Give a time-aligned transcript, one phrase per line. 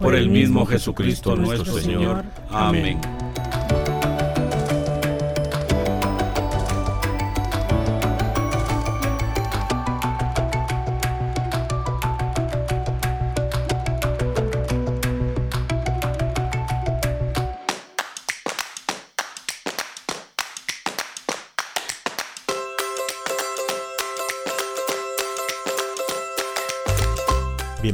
[0.00, 2.24] por el mismo Jesucristo nuestro Señor.
[2.50, 3.00] Amén.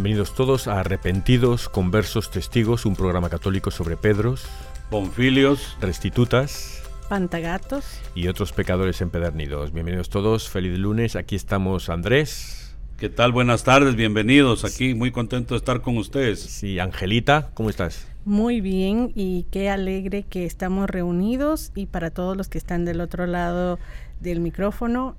[0.04, 4.44] Bienvenidos todos a Arrepentidos, Conversos, Testigos, un programa católico sobre Pedros,
[4.90, 9.72] Bonfilios, Restitutas, Pantagatos y otros pecadores empedernidos.
[9.72, 12.76] Bienvenidos todos, feliz lunes, aquí estamos Andrés.
[12.98, 13.32] ¿Qué tal?
[13.32, 16.38] Buenas tardes, bienvenidos aquí, muy contento de estar con ustedes.
[16.38, 18.06] Sí, Angelita, ¿cómo estás?
[18.26, 23.00] Muy bien y qué alegre que estamos reunidos y para todos los que están del
[23.00, 23.78] otro lado
[24.20, 25.16] del micrófono,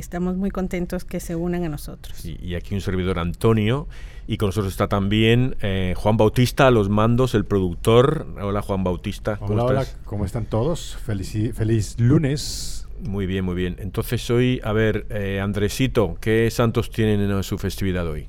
[0.00, 2.24] estamos muy contentos que se unan a nosotros.
[2.24, 3.88] y aquí un servidor Antonio
[4.28, 8.26] y con nosotros está también eh, Juan Bautista a los mandos, el productor.
[8.40, 9.36] Hola Juan Bautista.
[9.36, 9.94] ¿cómo hola, estás?
[9.94, 10.96] hola, ¿cómo están todos?
[11.04, 12.88] Feliz, feliz lunes.
[13.00, 13.76] Muy bien, muy bien.
[13.78, 18.26] Entonces hoy, a ver, eh, Andresito, ¿qué santos tienen en su festividad hoy?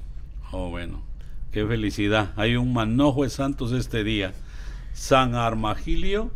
[0.52, 1.02] Oh, bueno,
[1.52, 2.32] qué felicidad.
[2.36, 4.34] Hay un manojo de santos este día.
[4.94, 6.32] San Armagilio,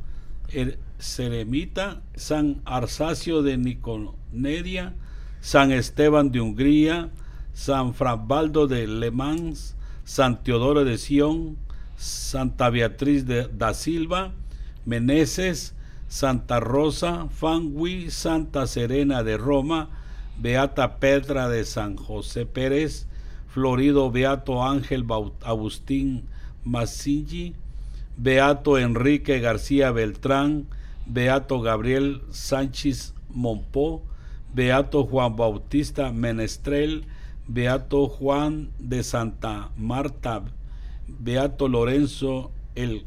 [0.50, 4.94] el Seremita, San Arsacio de Niconedia,
[5.41, 7.09] San Esteban de Hungría,
[7.53, 11.57] San Frasbaldo de Le Mans, San Teodoro de Sion,
[11.97, 14.31] Santa Beatriz de da Silva,
[14.85, 15.74] Meneses,
[16.07, 19.90] Santa Rosa, Fangui, Santa Serena de Roma,
[20.38, 23.07] Beata Petra de San José Pérez,
[23.47, 25.06] Florido Beato Ángel
[25.41, 26.25] Agustín
[26.63, 27.56] Masilli,
[28.16, 30.68] Beato Enrique García Beltrán,
[31.06, 34.03] Beato Gabriel Sánchez Monpó,
[34.53, 37.06] Beato Juan Bautista Menestrel,
[37.47, 40.44] Beato Juan de Santa Marta,
[41.07, 43.06] Beato Lorenzo el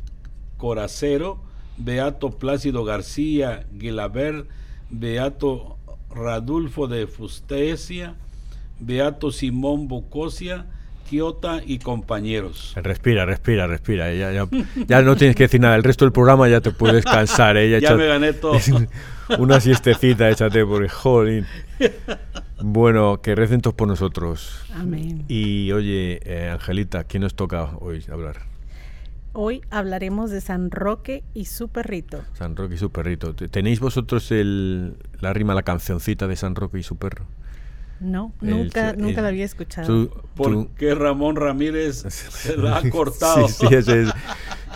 [0.56, 1.38] Coracero,
[1.76, 4.46] Beato Plácido García Guilaber,
[4.90, 5.76] Beato
[6.10, 8.16] Radulfo de Fustesia,
[8.80, 10.66] Beato Simón Bocosia,
[11.14, 12.72] Quiota y compañeros.
[12.74, 14.12] Respira, respira, respira.
[14.12, 15.76] Ya, ya, no tienes que decir nada.
[15.76, 17.56] El resto del programa ya te puedes cansar.
[17.56, 17.80] ¿eh?
[17.80, 18.58] Ya, me gané todo.
[19.38, 21.46] Una siestecita, échate por el jolín.
[22.60, 24.60] Bueno, que recen todos por nosotros.
[24.74, 25.24] Amén.
[25.28, 28.38] Y oye, eh, Angelita, ¿quién nos toca hoy hablar?
[29.34, 32.24] Hoy hablaremos de San Roque y su perrito.
[32.32, 33.36] San Roque y su perrito.
[33.36, 37.24] ¿Tenéis vosotros el, la rima, la cancioncita de San Roque y su perro?
[38.00, 40.10] No, nunca, nunca la había escuchado.
[40.34, 43.48] ¿Por qué Ramón Ramírez se la ha cortado?
[43.48, 43.86] sí, sí, es,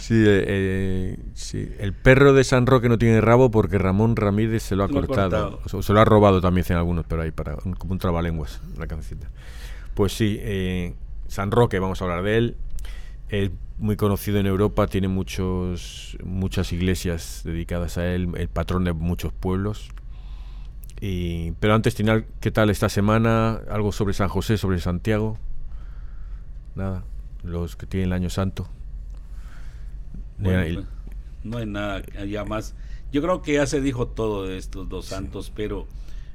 [0.01, 4.77] sí, eh, sí, el perro de San Roque no tiene rabo porque Ramón Ramírez se
[4.77, 5.61] lo ha cortado.
[5.67, 9.31] se lo ha robado también, dicen algunos, pero ahí para como un trabalenguas, la cancioncita.
[9.95, 10.95] Pues sí, eh,
[11.27, 12.57] San Roque, vamos a hablar de él.
[13.29, 18.93] Es muy conocido en Europa, tiene muchos, muchas iglesias dedicadas a él, el patrón de
[18.93, 19.91] muchos pueblos
[21.01, 21.97] pero antes,
[22.41, 23.61] ¿qué tal esta semana?
[23.71, 25.39] ¿Algo sobre San José, sobre Santiago?
[26.75, 27.05] Nada.
[27.43, 28.69] Los que tienen el año santo.
[30.43, 30.79] Pues,
[31.45, 32.75] no hay nada ya más.
[33.13, 35.87] Yo creo que ya se dijo todo de estos dos santos, pero,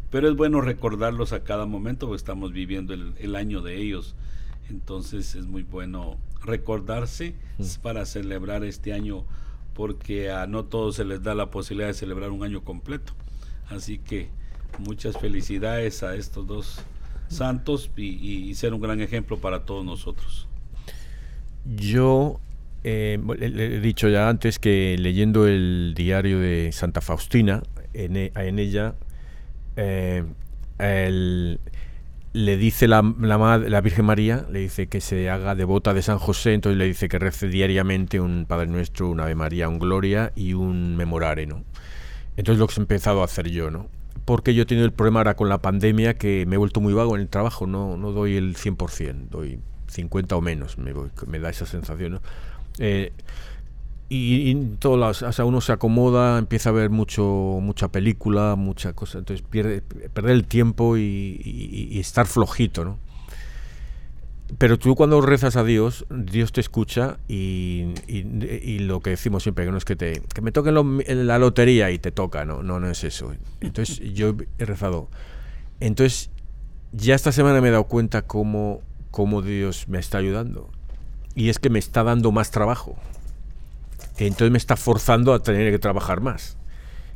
[0.09, 4.15] pero es bueno recordarlos a cada momento porque estamos viviendo el, año de ellos.
[4.69, 7.35] Entonces es muy bueno recordarse
[7.81, 9.23] para celebrar este año
[9.73, 13.13] porque a no todos se les da la posibilidad de celebrar un año completo.
[13.69, 14.29] Así que
[14.79, 16.79] muchas felicidades a estos dos
[17.27, 20.47] santos y, ser un gran ejemplo para todos nosotros.
[21.65, 22.39] Yo
[22.83, 28.95] eh, he dicho ya antes que leyendo el diario de Santa Faustina, en, e, ella
[29.75, 30.23] eh,
[32.33, 36.53] le dice la, la, Virgen María, le dice que se haga devota de San José,
[36.53, 40.53] entonces le dice que rece diariamente un Padre Nuestro, un Ave María, un Gloria y
[40.53, 41.63] un Memorare, ¿no?
[42.35, 43.87] Entonces lo que he empezado a hacer yo, ¿no?
[44.25, 46.93] Porque yo he tenido el problema ahora con la pandemia que me he vuelto muy
[46.93, 50.93] vago en el trabajo, no, no doy el 100%, doy 50 o menos, me,
[51.27, 52.21] me da esa sensación, ¿no?
[52.79, 53.11] Eh,
[54.09, 57.23] y, y todas las, uno se acomoda, empieza a ver mucho,
[57.61, 62.99] mucha película, mucha cosa, entonces pierde, perder el tiempo y, estar flojito, ¿no?
[64.57, 67.93] Pero tú cuando rezas a Dios, Dios te escucha y,
[68.79, 70.75] lo que decimos siempre, que no es que te que me toquen
[71.05, 73.33] en la lotería y te toca, no, no, no es eso.
[73.61, 75.09] Entonces yo he rezado.
[75.79, 76.29] Entonces
[76.91, 78.81] ya esta semana me he dado cuenta cómo,
[79.11, 80.69] cómo Dios me está ayudando.
[81.35, 82.95] Y es que me está dando más trabajo
[84.17, 86.57] entonces me está forzando a tener que trabajar más.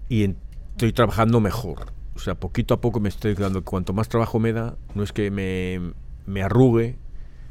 [0.10, 0.36] Y
[0.72, 1.92] estoy trabajando mejor.
[2.16, 5.14] O sea, poquito a poco me estoy dando cuanto más trabajo me da, no es
[5.14, 5.94] que me,
[6.26, 6.98] me arrugue,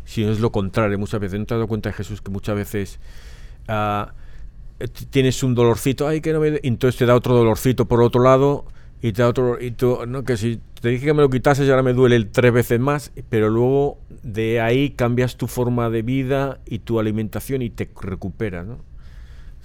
[0.06, 0.98] sino es lo contrario.
[0.98, 2.98] Muchas veces, ¿no te has dado cuenta, Jesús, que muchas veces
[3.68, 4.06] uh,
[5.10, 6.58] tienes un dolorcito, ay, que no me...
[6.62, 8.64] Entonces te da otro dolorcito por otro lado,
[9.02, 9.60] y te da otro...
[9.60, 12.52] Y tú, no, que si te dije que me lo quitases ahora me duele tres
[12.52, 17.70] veces más, pero luego de ahí cambias tu forma de vida y tu alimentación y
[17.70, 18.78] te recuperas, ¿no?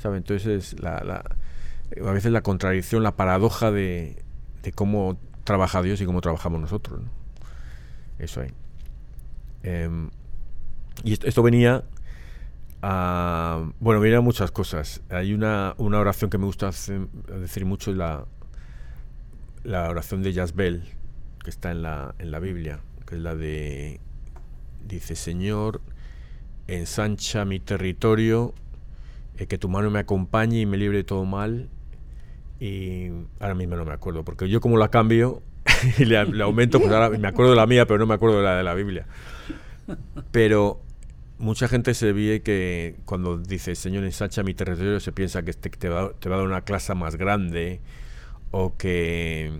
[0.03, 4.23] Entonces, la, a veces la contradicción, la paradoja de,
[4.75, 7.01] cómo trabaja Dios y cómo trabajamos nosotros.
[8.17, 8.49] Eso hay.
[9.63, 10.09] Em,
[11.03, 11.83] y esto, venía
[12.81, 13.71] a.
[13.79, 15.01] Bueno, venía a muchas cosas.
[15.09, 16.71] Hay una, una oración que me gusta
[17.39, 18.25] decir mucho, la,
[19.63, 20.83] la oración de Yazbel,
[21.43, 23.99] que está en la, en la Biblia, que es la de.
[24.87, 25.81] Dice: Señor,
[26.67, 28.53] ensancha mi territorio
[29.37, 31.69] eh, que tu mano me acompañe y me libre de todo mal.
[32.59, 33.09] Y
[33.39, 35.41] ahora mismo no me acuerdo, porque yo como la cambio
[35.97, 38.43] y le, aumento, pues ahora me acuerdo de la mía, pero no me acuerdo de
[38.43, 39.07] la de la Biblia.
[40.31, 40.81] Pero
[41.37, 45.69] mucha gente se ve que cuando dice Señor ensancha mi territorio se piensa que te,
[45.69, 47.81] te, va, te va a dar una clase más grande
[48.51, 49.51] o que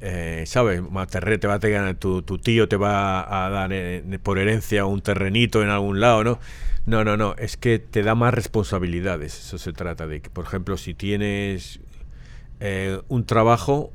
[0.00, 0.80] eh, ¿sabes?
[0.80, 5.00] Te va a tener, tu, tu, tío te va a dar eh, por herencia un
[5.00, 6.38] terrenito en algún lado, ¿no?
[6.86, 10.44] No, no, no, es que te da más responsabilidades, eso se trata de que, por
[10.44, 11.80] ejemplo, si tienes
[12.60, 13.92] eh, un trabajo,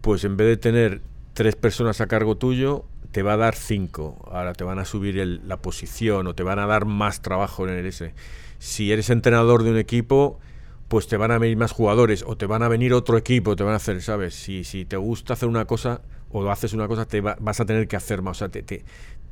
[0.00, 1.00] pues en vez de tener
[1.32, 2.84] tres personas a cargo tuyo,
[3.14, 5.14] te va a dar cinco, ahora te van a subir
[5.46, 8.12] la posición o te van a dar más trabajo en el ese.
[8.58, 10.40] Si eres entrenador de un equipo,
[10.88, 13.62] pues te van a venir más jugadores o te van a venir otro equipo, te
[13.62, 14.34] van a hacer, ¿sabes?
[14.34, 16.02] Si, si te gusta hacer una cosa
[16.32, 18.38] o haces una cosa, te vas a tener que hacer más.
[18.38, 18.84] O sea, te, te,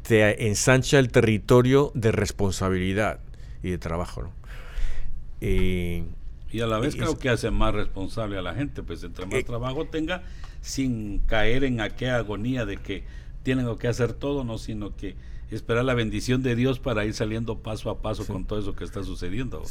[0.02, 3.18] te, ensancha el territorio de responsabilidad
[3.64, 4.32] y de trabajo, ¿no?
[5.40, 9.34] y a la vez creo que hace más responsable a la gente, pues entre más
[9.34, 10.22] eh, trabajo tenga,
[10.60, 13.02] sin caer en aquella agonía de que
[13.42, 15.16] tienen que hacer todo, no, sino que
[15.50, 18.84] esperar la bendición de Dios para ir saliendo paso a paso con todo eso que
[18.84, 19.62] está sucediendo.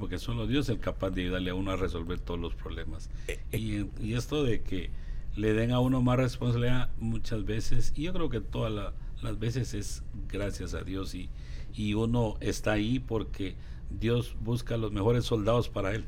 [0.00, 3.10] Porque solo Dios es capaz de ayudarle a uno a resolver todos los problemas.
[3.28, 3.86] Eh, eh.
[4.00, 4.90] y, esto de que
[5.36, 8.92] le den a uno más responsabilidad muchas veces, y yo creo que todas
[9.22, 11.28] las veces es gracias a Dios y,
[11.74, 13.56] y uno está ahí porque
[13.90, 16.04] Dios busca los mejores soldados para él.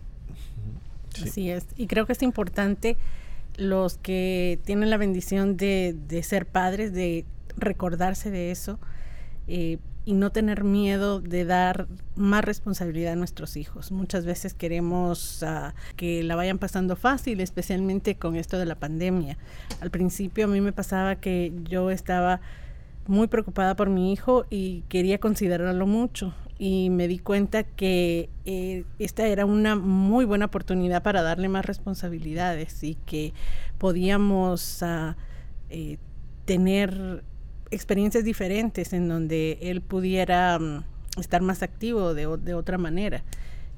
[1.22, 1.66] Así es.
[1.76, 2.96] Y creo que es importante
[3.56, 7.24] los que tienen la bendición de, de ser padres, de
[7.56, 8.78] recordarse de eso
[9.48, 13.90] eh, y no tener miedo de dar más responsabilidad a nuestros hijos.
[13.90, 19.36] Muchas veces queremos ah, que la vayan pasando fácil, especialmente con esto de la pandemia.
[19.80, 22.40] Al principio a mí me pasaba que yo estaba
[23.08, 28.84] muy preocupada por mi hijo y quería considerarlo mucho y me di cuenta que eh,
[28.98, 33.34] esta era una muy buena oportunidad para darle más responsabilidades y que
[33.78, 35.16] podíamos ah,
[35.68, 35.98] eh,
[36.46, 37.24] tener
[37.70, 40.84] experiencias diferentes en donde él pudiera mm,
[41.18, 43.22] estar más activo de, otra manera.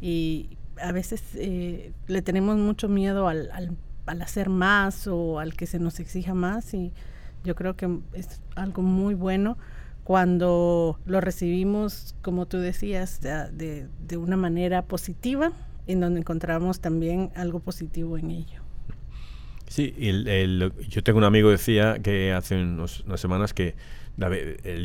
[0.00, 5.66] Y a veces eh, le tenemos mucho miedo al, al, hacer más o al que
[5.66, 6.92] se nos exija más y
[7.44, 9.58] yo creo que es algo muy bueno
[10.09, 15.53] cuando lo recibimos, como tú decías, de, de una manera positiva,
[15.87, 18.62] en donde encontramos también algo positivo en ello.
[19.67, 23.75] Sí, el, yo tengo un amigo decía que hace unas semanas que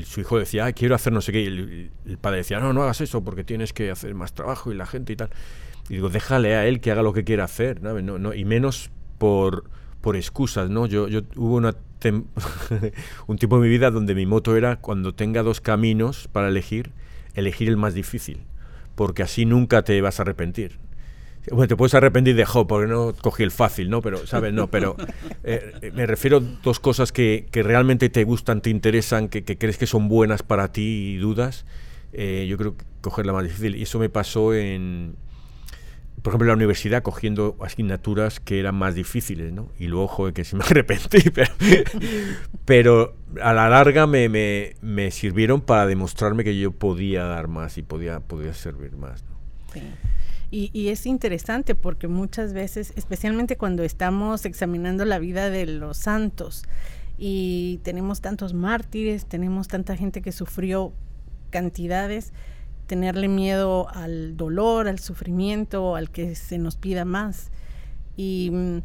[0.03, 3.00] su hijo decía, quiero hacer no sé qué, y el, padre decía, no, no hagas
[3.00, 5.30] eso porque tienes que hacer más trabajo y la gente y tal.
[5.88, 8.92] Y digo, déjale a él que haga lo que quiera hacer, No, no, y menos
[9.20, 9.70] por,
[10.03, 10.86] por excusas, ¿no?
[10.86, 11.74] Yo, yo hubo una
[13.27, 16.91] un tiempo de mi vida donde mi moto era cuando tenga dos caminos para elegir,
[17.36, 18.43] elegir el más difícil,
[18.95, 20.77] porque así nunca te vas a arrepentir.
[21.50, 24.01] Bueno, te puedes arrepentir de jo, porque no cogí el fácil, ¿no?
[24.01, 24.53] Pero, ¿sabes?
[24.53, 24.98] No, pero
[25.45, 29.57] eh, me refiero a dos cosas que, que, realmente te gustan, te interesan, que, que,
[29.57, 31.65] crees que son buenas para ti y dudas.
[32.12, 33.77] Eh, yo creo que coger la más difícil.
[33.77, 35.15] Y eso me pasó en,
[36.24, 39.70] por ejemplo, la universidad cogiendo asignaturas que eran más difíciles, ¿no?
[39.77, 41.20] Y luego, joder, que sí me arrepentí,
[42.65, 47.77] pero, a la larga me, me, me, sirvieron para demostrarme que yo podía dar más
[47.77, 49.36] y podía, podía servir más, ¿no?
[49.74, 49.82] Sí.
[50.56, 56.62] Y, es interesante porque muchas veces, especialmente cuando estamos examinando la vida de los santos
[57.18, 60.94] y tenemos tantos mártires, tenemos tanta gente que sufrió
[61.50, 62.34] cantidades,
[62.88, 67.52] tenerle miedo al dolor, al sufrimiento, al que se nos pida más.
[68.16, 68.82] Y mm,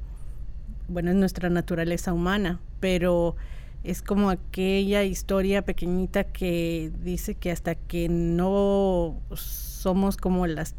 [0.89, 3.37] bueno, es nuestra naturaleza humana, pero
[3.85, 10.75] es como aquella historia pequeñita que dice que hasta que no somos como las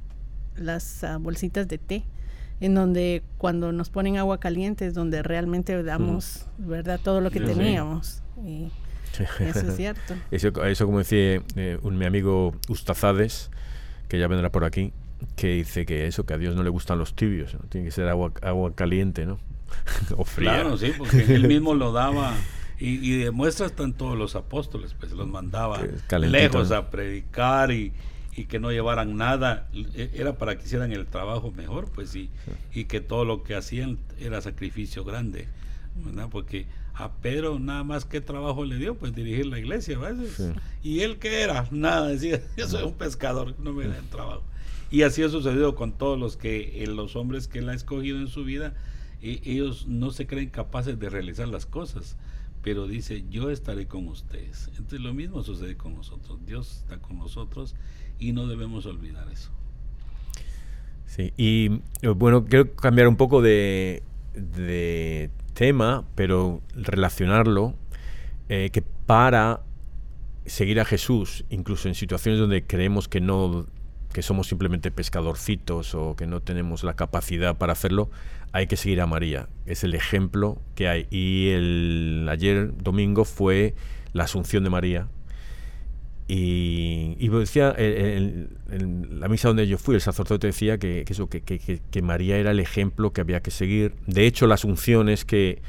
[0.59, 2.03] las ah, bolsitas de té,
[2.59, 6.99] en donde cuando nos ponen agua caliente es donde realmente damos, ¿verdad?
[7.01, 8.21] Todo lo que teníamos.
[8.45, 8.69] Y
[9.39, 10.15] eso es cierto.
[10.31, 13.51] eso, como decía eh, un, mi amigo Ustazades,
[14.07, 14.93] que ya vendrá por aquí,
[15.35, 18.07] que dice que eso, que a Dios no le gustan los tibios, tiene que ser
[18.07, 19.39] agua, agua caliente, ¿no?
[20.17, 20.55] o fría.
[20.55, 22.35] Claro, sí, porque él mismo lo daba.
[22.81, 25.81] Y, y demuestra están todos los apóstoles, pues los mandaba
[26.21, 27.91] lejos a predicar y,
[28.39, 32.29] y que no llevaran nada, e, era para que hicieran el trabajo mejor, pues sí,
[32.73, 35.49] y que todo lo que hacían era sacrificio grande,
[36.05, 36.29] ¿verdad?
[36.31, 36.67] Porque
[36.99, 39.97] a Pedro nada más que trabajo le dio, pues dirigir la iglesia.
[40.83, 44.43] Y él que era, nada, decía, yo soy un pescador, no me el trabajo.
[44.91, 48.19] Y así ha sucedido con todos los que, eh, los hombres que él ha escogido
[48.19, 48.73] en su vida,
[49.21, 52.17] y ellos no se creen capaces de realizar las cosas,
[52.61, 54.67] pero dice, yo estaré con ustedes.
[54.69, 57.75] Entonces lo mismo sucede con nosotros, Dios está con nosotros
[58.17, 59.51] y no debemos olvidar eso.
[61.05, 64.03] Sí, y eh, bueno, quiero cambiar un poco de,
[65.59, 67.75] tema, pero relacionarlo,
[68.47, 69.59] eh, que para
[70.45, 73.65] seguir a Jesús, incluso en situaciones donde creemos que no
[74.13, 78.09] que somos simplemente pescadorcitos o que no tenemos la capacidad para hacerlo,
[78.53, 79.49] hay que seguir a María.
[79.65, 81.07] Es el ejemplo que hay.
[81.11, 83.75] Y el ayer domingo fue
[84.13, 85.09] la Asunción de María,
[86.31, 92.01] y, decía, en, la misa donde yo fui, el sacerdote decía que, eso, que, que,
[92.03, 93.95] María era el ejemplo que había que seguir.
[94.05, 95.63] De hecho, la asunción es que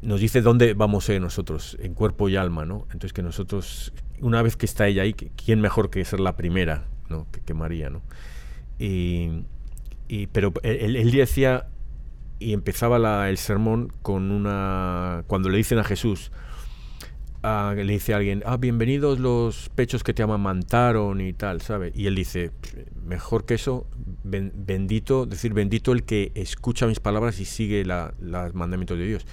[0.00, 2.86] nos dice dónde vamos a nosotros, en cuerpo y alma, ¿no?
[2.92, 3.92] Entonces que nosotros,
[4.22, 7.26] una vez que está ella ahí, ¿quién mejor que ser la primera, ¿no?
[7.44, 8.00] Que, María, ¿no?
[8.78, 9.44] Y,
[10.32, 11.66] pero él, él, decía,
[12.38, 16.32] y empezaba el sermón con una, cuando le dicen a Jesús,
[17.42, 21.92] le dice a alguien, ah, bienvenidos los pechos que te amamantaron y tal, ¿sabe?
[21.94, 22.52] Y él dice,
[23.04, 23.86] mejor que eso,
[24.22, 29.26] bendito, decir, bendito el que escucha mis palabras y sigue los mandamientos de Dios.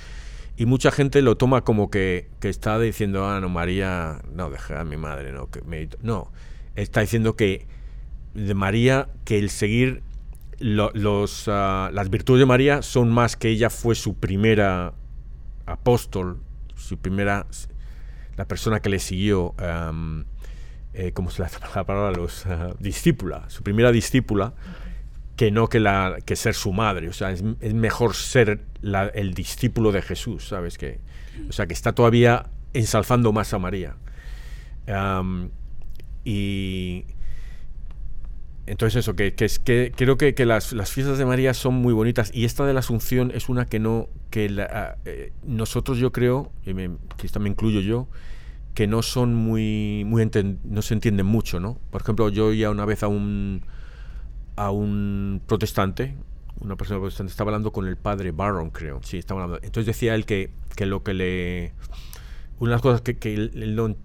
[0.57, 4.81] Y mucha gente lo toma como que, que está diciendo, ah, no, María, no, deja
[4.81, 5.61] a mi madre, no, que
[6.01, 6.31] No,
[6.75, 7.67] está diciendo que
[8.33, 10.01] de María, que el seguir
[10.59, 14.93] los, ah, las virtudes de María son más que ella fue su primera
[15.65, 16.39] apóstol,
[16.75, 17.45] su primera
[18.39, 19.53] la persona que le siguió,
[20.93, 24.53] eh, como se la, la palabra, los uh, discípula, su primera discípula,
[25.35, 27.09] que no que, la, que ser su madre.
[27.09, 28.61] O sea, es, mejor ser
[29.13, 30.77] el discípulo de Jesús, ¿sabes?
[30.77, 31.01] Que,
[31.49, 33.97] o sea, que está todavía ensalzando más a María.
[36.23, 37.05] y
[38.69, 42.29] entonces eso, que, que, es, que creo que, las, fiestas de María son muy bonitas
[42.33, 46.51] y esta de la Asunción es una que no, que la, eh, nosotros yo creo,
[46.65, 48.07] y me, que esta me incluyo yo,
[48.75, 50.29] que no son muy, muy
[50.63, 51.79] no se entienden mucho, ¿no?
[51.89, 53.65] Por ejemplo, yo oía una vez a un
[54.55, 56.15] a un protestante,
[56.59, 58.99] una persona protestante, estaba hablando con el padre Barron, creo.
[59.01, 59.65] Sí, estaba hablando.
[59.65, 61.73] Entonces decía él que, que lo que le...
[62.59, 63.95] Una de las cosas que, que él no,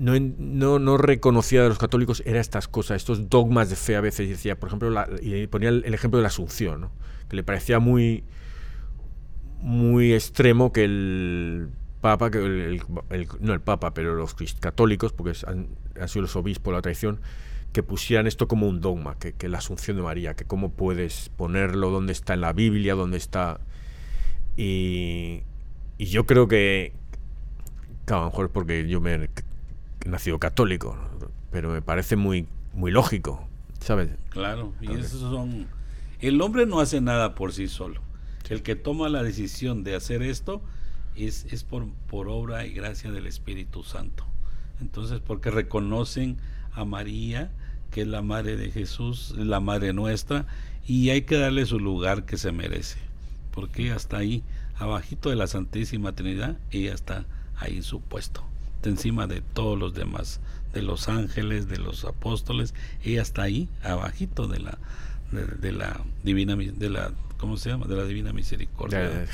[0.00, 4.28] no, no, reconocía de los católicos era estas cosas, estos dogmas de fe a veces.
[4.28, 4.90] decía, por ejemplo,
[5.20, 6.92] y ponía el, ejemplo de la Asunción, ¿no?
[7.28, 8.24] que le parecía muy,
[9.60, 11.68] muy extremo que el
[12.00, 12.80] Papa, que
[13.40, 15.68] no el Papa, pero los católicos, porque han,
[16.08, 17.20] sido los obispos la tradición,
[17.72, 21.90] que pusieran esto como un dogma, que, la Asunción de María, que cómo puedes ponerlo,
[21.90, 23.60] dónde está en la Biblia, dónde está.
[24.56, 25.42] Y,
[25.98, 26.94] y yo creo que,
[28.06, 29.28] a lo mejor porque yo me
[30.06, 30.96] nacido católico,
[31.50, 33.46] pero me parece muy, muy lógico,
[33.80, 34.10] ¿sabes?
[34.30, 35.66] Claro, y esos son...
[36.20, 38.00] El hombre no hace nada por sí solo.
[38.48, 40.60] El que toma la decisión de hacer esto
[41.14, 44.26] es, es por, por obra y gracia del Espíritu Santo.
[44.80, 46.36] Entonces, porque reconocen
[46.72, 47.52] a María,
[47.90, 50.46] que es la madre de Jesús, la madre nuestra,
[50.86, 52.98] y hay que darle su lugar que se merece,
[53.52, 54.42] porque hasta ahí,
[54.76, 57.26] abajito de la Santísima Trinidad, ella está
[57.56, 58.44] ahí en su puesto,
[58.88, 60.40] encima de todos los demás,
[60.72, 64.78] de los ángeles, de los apóstoles, ella está ahí, abajito de la,
[65.32, 67.86] de, la divina, de la ¿cómo se llama?
[67.86, 69.26] De la Divina Misericordia.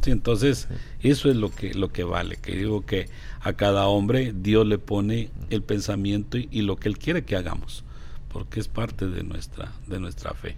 [0.00, 0.68] Sí, entonces
[1.02, 3.08] eso es lo que lo que vale, que digo que
[3.40, 7.84] a cada hombre Dios le pone el pensamiento y, lo que él quiere que hagamos,
[8.32, 10.56] porque es parte de nuestra de nuestra fe.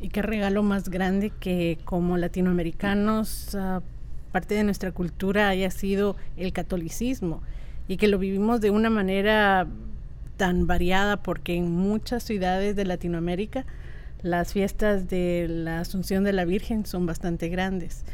[0.00, 3.82] Y qué regalo más grande que como latinoamericanos ah,
[4.34, 7.40] parte de nuestra cultura haya sido el catolicismo
[7.86, 9.68] y que lo vivimos de una manera
[10.36, 13.64] tan variada porque en muchas ciudades de Latinoamérica
[14.22, 18.04] las fiestas de la Asunción de la Virgen son bastante grandes.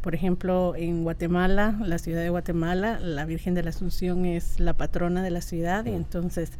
[0.00, 4.72] Por ejemplo, en Guatemala, la ciudad de Guatemala, la Virgen de la Asunción es la
[4.72, 6.50] patrona de la ciudad y entonces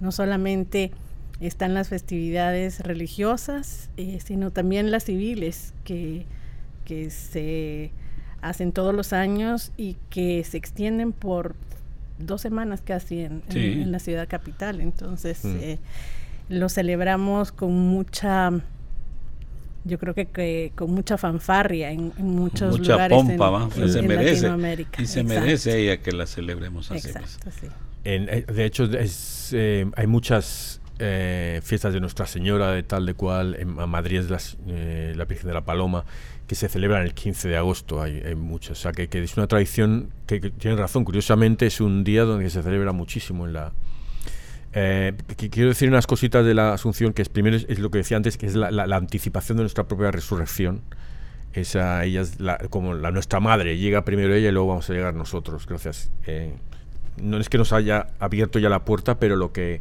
[0.00, 0.90] no solamente
[1.38, 6.26] están las festividades religiosas, eh, sino también las civiles que,
[6.84, 7.92] que se
[8.44, 11.54] hacen todos los años y que se extienden por
[12.18, 14.80] dos semanas casi en, la ciudad capital.
[14.80, 15.78] Entonces, eh,
[16.48, 18.52] lo celebramos con mucha
[19.84, 24.50] yo creo que, con mucha fanfarria en, muchos mucha lugares pompa, en, se merece.
[24.98, 27.50] Y se merece ella que la celebremos así Exacto,
[28.04, 33.14] eh, de hecho es, eh, hay muchas eh, fiestas de Nuestra Señora de tal de
[33.14, 34.56] cual en Madrid es
[35.16, 36.04] la Virgen de la Paloma
[36.46, 39.46] que se celebran el 15 de agosto hay, hay muchas o sea que, es una
[39.46, 43.72] tradición que, que tiene razón curiosamente es un día donde se celebra muchísimo en la
[44.76, 48.16] eh, quiero decir unas cositas de la Asunción, que es primero es, lo que decía
[48.16, 50.82] antes, que es la, anticipación de nuestra propia resurrección.
[51.52, 52.36] Esa, ella es
[52.70, 56.10] como la nuestra madre, llega primero ella y luego vamos a llegar nosotros, gracias.
[56.26, 56.52] Eh,
[57.22, 59.80] no es que nos haya abierto ya la puerta, pero lo que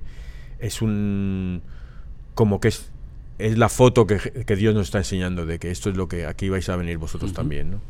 [0.60, 1.64] es un...
[2.36, 2.92] como que es,
[3.44, 6.48] es la foto que, Dios nos está enseñando de que esto es lo que aquí
[6.48, 7.72] vais a venir vosotros también.
[7.72, 7.82] ¿no?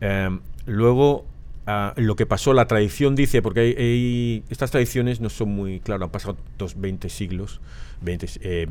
[0.00, 1.24] Eh, luego
[1.96, 6.10] lo que pasó, la tradición dice, porque hay, estas tradiciones no son muy, claro, han
[6.10, 7.60] pasado dos, 20 siglos,
[8.00, 8.66] 20, eh,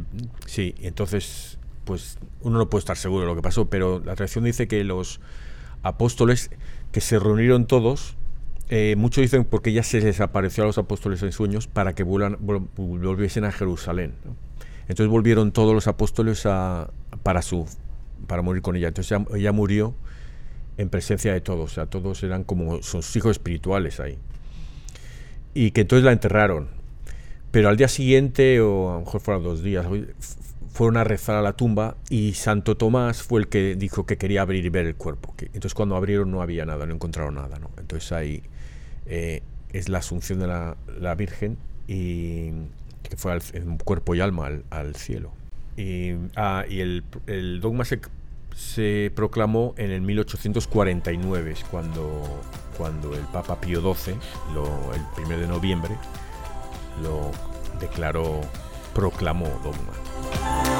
[0.46, 4.44] sí, entonces, pues uno no puede estar seguro de lo que pasó, pero la tradición
[4.44, 5.22] dice que los
[5.82, 6.52] apóstoles
[6.92, 8.18] que se reunieron todos,
[8.68, 12.04] eh, muchos dicen porque ya se les apareció a los apóstoles en sueños para que
[12.04, 14.14] vuelan, volviesen a Jerusalén.
[14.92, 16.92] Entonces volvieron todos los apóstoles a,
[17.24, 17.66] para, su,
[18.28, 18.90] para morir con ella.
[18.90, 19.96] Entonces ella murió
[20.78, 24.18] en presencia de todos, o sea, todos eran como sus hijos espirituales ahí.
[25.54, 26.68] Y que entonces la enterraron.
[27.52, 29.88] Pero al día siguiente, o a lo mejor fueron dos días,
[30.74, 34.42] fueron a rezar a la tumba y Santo Tomás fue el que dijo que quería
[34.42, 35.34] abrir y ver el cuerpo.
[35.40, 37.60] Entonces cuando abrieron no había nada, no encontraron nada.
[37.78, 38.44] Entonces ahí
[39.06, 42.52] eh, es la asunción de la, la, Virgen y
[43.12, 45.32] que fue al, en cuerpo y alma al, al cielo.
[45.76, 52.42] Y, ah, y el, el, dogma se proclamó en el 1849, cuando,
[52.78, 55.98] cuando el Papa Pío XII, el 1 de noviembre,
[57.04, 57.32] lo
[57.80, 58.40] declaró,
[58.94, 60.71] proclamó dogma.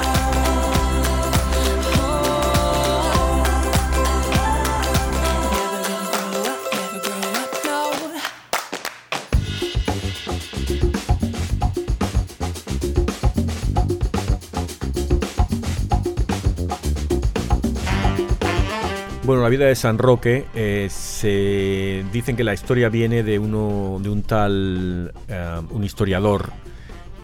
[19.32, 23.98] Bueno, la vida de San Roque, eh, se dicen que la historia viene de uno,
[24.02, 26.52] de un tal, eh, un historiador,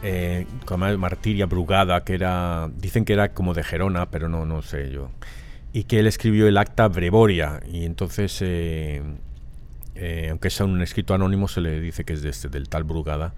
[0.04, 0.48] eh,
[0.98, 5.10] Martiria Brugada, que era, dicen que era como de Gerona, pero no, no sé yo,
[5.74, 8.42] y que él escribió el Acta Brevoria, y entonces,
[10.30, 13.34] aunque sea un escrito anónimo, se le dice que es de este, del tal Brugada,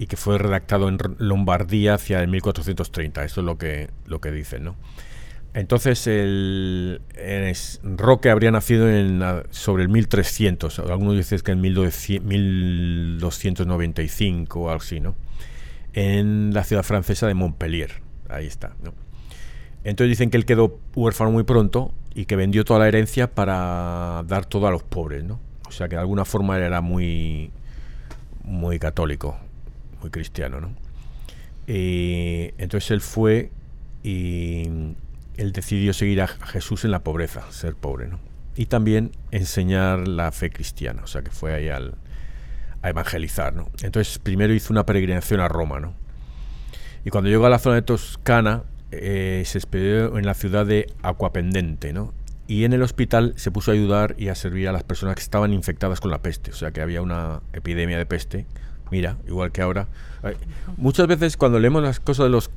[0.00, 4.32] y que fue redactado en Lombardía hacia el 1430, eso es lo que, lo que
[4.32, 4.74] dicen, ¿no?
[5.52, 7.00] Entonces, el,
[7.82, 15.00] Roque habría nacido en, sobre el 1300, algunos dicen que en 1295 o algo así,
[15.00, 15.16] ¿no?
[15.92, 18.76] En la ciudad francesa de Montpellier, ahí está.
[19.82, 24.22] Entonces dicen que él quedó huérfano muy pronto y que vendió toda la herencia para
[24.28, 25.40] dar todo a los pobres, ¿no?
[25.66, 27.50] O sea que de alguna forma era muy,
[28.44, 29.36] muy católico,
[30.00, 30.70] muy cristiano, ¿no?
[31.66, 33.50] Y entonces él fue
[34.02, 34.94] y
[35.40, 38.18] él decidió seguir a Jesús en la pobreza, ser pobre, ¿no?
[38.56, 41.80] y también enseñar la fe cristiana, o sea que fue ahí a
[42.82, 43.70] evangelizar, ¿no?
[43.82, 45.94] Entonces primero hizo una peregrinación a Roma, ¿no?
[47.04, 50.92] Y cuando llegó a la zona de Toscana, eh, se expedió en la ciudad de
[51.02, 52.12] Aquapendente, ¿no?
[52.48, 55.22] Y en el hospital se puso a ayudar y a servir a las personas que
[55.22, 58.46] estaban infectadas con la peste, o sea que había una epidemia de peste.
[58.90, 59.86] Mira, igual que ahora.
[60.76, 62.50] Muchas veces cuando leemos las cosas de los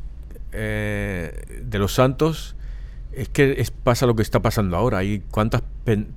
[0.51, 2.55] eh, de los santos,
[3.15, 5.03] es que es, pasa lo que está pasando ahora.
[5.03, 5.63] ¿Y cuántas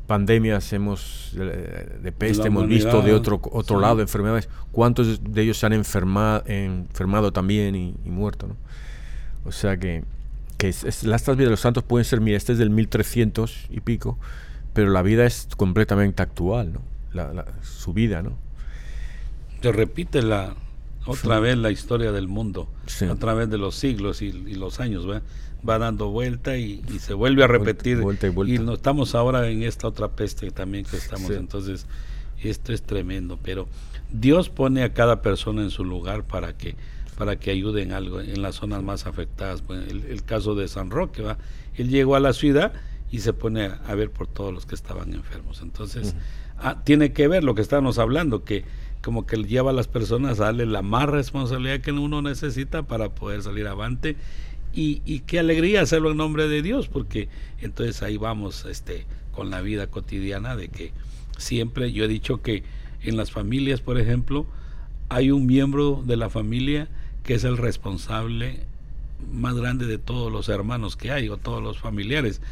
[0.07, 4.49] pandemias hemos de, peste hemos visto de otro otro lado, enfermedades?
[4.73, 8.49] ¿Cuántos de ellos se han enfermado, enfermado también y, muerto?
[8.49, 8.57] ¿no?
[9.45, 10.05] O sea que,
[10.57, 13.81] que es, las vidas de los santos pueden ser, mira, este es del 1300 y
[13.81, 14.19] pico,
[14.73, 16.83] pero la vida es completamente actual, ¿no?
[17.63, 18.37] su vida, ¿no?
[19.63, 20.55] Se repite la,
[21.07, 22.69] otra vez la historia del mundo
[23.09, 25.23] a través de los siglos y, los años, ¿verdad?
[25.69, 28.01] va dando vuelta y, y, se vuelve a repetir.
[28.47, 31.31] y, no estamos ahora en esta otra peste también que estamos.
[31.31, 31.87] Entonces,
[32.43, 33.39] esto es tremendo.
[33.43, 33.67] Pero
[34.13, 36.77] Dios pone a cada persona en su lugar para que
[37.17, 39.63] para que ayuden algo en las zonas más afectadas.
[39.71, 41.39] el, caso de San Roque, ¿va?
[41.75, 42.75] él llegó a la ciudad
[43.11, 45.63] y se pone a, ver por todos los que estaban enfermos.
[45.63, 46.15] Entonces,
[46.59, 48.65] ah, tiene que ver lo que estábamos hablando, que
[49.07, 53.11] como que lleva a las personas a darle la más responsabilidad que uno necesita para
[53.11, 54.17] poder salir avante.
[54.75, 57.29] Y, qué alegría hacerlo en nombre de Dios, porque
[57.61, 60.93] entonces ahí vamos este, con la vida cotidiana de que
[61.39, 62.65] siempre, yo he dicho que
[63.01, 64.45] en las familias, por ejemplo,
[65.09, 66.89] hay un miembro de la familia
[67.23, 68.65] que es el responsable
[69.33, 72.43] más grande de todos los hermanos que hay o todos los familiares,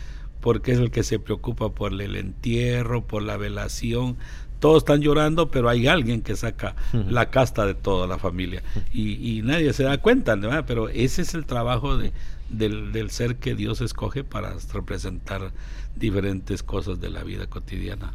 [0.41, 4.17] porque es el que se preocupa por el entierro, por la velación,
[4.65, 6.75] todos están llorando, pero hay alguien que saca
[7.11, 8.63] la casta de toda la familia
[8.95, 10.65] y, nadie se da cuenta, ¿verdad?
[10.67, 12.13] pero ese es el trabajo de,
[12.49, 15.53] del, ser que Dios escoge para representar
[15.97, 18.15] diferentes cosas de la vida cotidiana.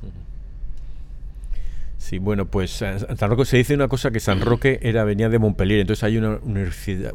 [2.00, 5.30] Sí, bueno, pues eh, San Roque se dice una cosa que San Roque era venía
[5.30, 7.14] de Montpellier, entonces hay una universidad,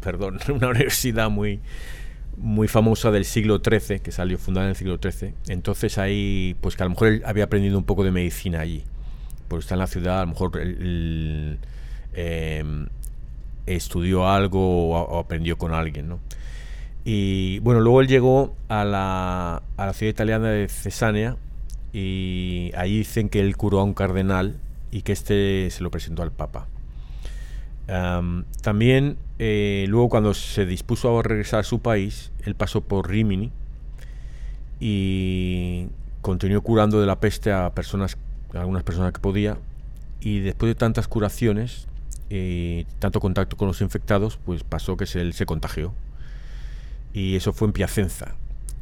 [0.00, 1.60] perdón, una universidad muy
[2.40, 5.34] muy famosa del siglo XIII, que salió fundada en el siglo XIII.
[5.48, 8.84] Entonces ahí, pues que a lo mejor él había aprendido un poco de medicina allí.
[9.48, 11.58] Pues está en la ciudad, a lo mejor él,
[12.14, 12.88] em,
[13.66, 16.20] estudió algo o, aprendió con alguien, ¿no?
[17.04, 21.36] Y bueno, luego él llegó a la, a la ciudad italiana de Cesánea
[21.92, 24.56] y ahí dicen que él curó a un cardenal
[24.90, 26.66] y que este se lo presentó al Papa
[28.62, 33.50] también, eh, luego cuando se dispuso a regresar a su país, él pasó por Rimini
[34.78, 35.88] y
[36.20, 38.16] continuó curando de la peste a personas,
[38.54, 39.58] algunas personas que podía.
[40.20, 41.88] Y después de tantas curaciones,
[42.28, 45.92] eh, tanto contacto con los infectados, pues pasó que él se contagió.
[47.12, 48.36] Y eso fue en Piacenza.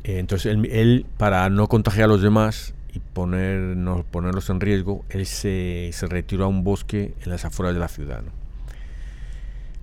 [0.05, 5.25] Eh, entonces él, para no contagiar a los demás y ponernos, ponerlos en riesgo, él
[5.25, 8.23] se retiró a un bosque en las afueras de la ciudad.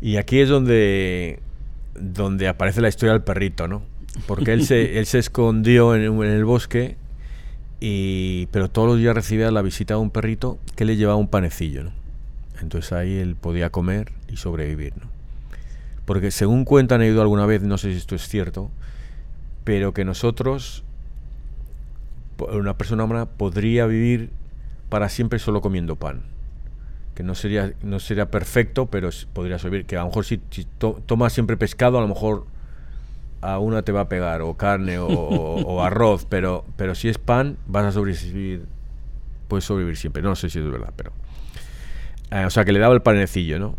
[0.01, 1.39] Y aquí es donde,
[1.95, 3.83] donde aparece la historia del perrito, ¿no?
[4.27, 6.97] Porque él se, él se escondió en, el bosque,
[7.79, 11.27] y, pero todos los días recibía la visita de un perrito que le llevaba un
[11.27, 11.91] panecillo, ¿no?
[12.61, 15.09] Entonces ahí él podía comer y sobrevivir, ¿no?
[16.05, 18.69] Porque según cuentan, he ido alguna vez, no sé si esto es cierto,
[19.63, 20.83] pero que nosotros,
[22.37, 24.29] una persona humana, podría vivir
[24.89, 26.34] para siempre solo comiendo pan
[27.15, 29.85] que no sería no sería perfecto, pero podría servir.
[29.85, 30.37] Que a lo mejor si,
[31.05, 32.45] tomas siempre pescado, a lo mejor
[33.41, 37.57] a una te va a pegar, o carne, o, arroz, pero, pero si es pan,
[37.67, 38.65] vas a sobrevivir,
[39.47, 40.21] puedes sobrevivir siempre.
[40.21, 41.11] No sé si es verdad, pero...
[42.31, 43.77] Eh, o sea, que le daba el panecillo, ¿no?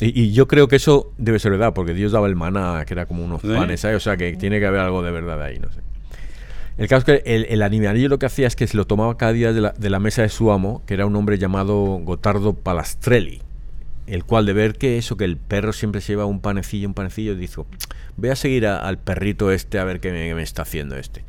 [0.00, 3.06] Y, yo creo que eso debe ser verdad, porque Dios daba el maná, que era
[3.06, 5.80] como unos panes, O sea, que tiene que haber algo de verdad ahí, no sé.
[6.78, 9.32] El caso es que el, animalillo lo que hacía es que se lo tomaba cada
[9.32, 13.42] día de la, mesa de su amo, que era un hombre llamado Gotardo Palastrelli,
[14.06, 16.94] el cual de ver que eso, que el perro siempre se lleva un panecillo, un
[16.94, 17.66] panecillo, dijo,
[18.16, 21.24] voy a seguir al perrito este a ver qué me, está haciendo este.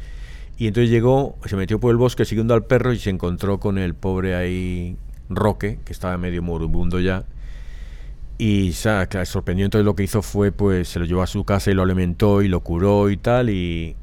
[0.60, 3.80] Y entonces llegó, se metió por el bosque siguiendo al perro y se encontró con
[3.80, 4.98] el pobre ahí
[5.30, 7.24] Roque, que estaba medio moribundo ya,
[8.42, 11.72] y o sorprendió entonces lo que hizo fue, pues se lo llevó a su casa
[11.72, 13.50] y lo alimentó y lo curó y tal.
[13.50, 13.98] Y,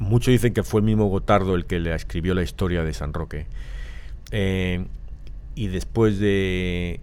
[0.00, 3.14] muchos dicen que fue el mismo Gotardo el que le escribió la historia de San
[3.14, 3.46] Roque.
[4.32, 4.84] Eh,
[5.54, 6.98] y después de,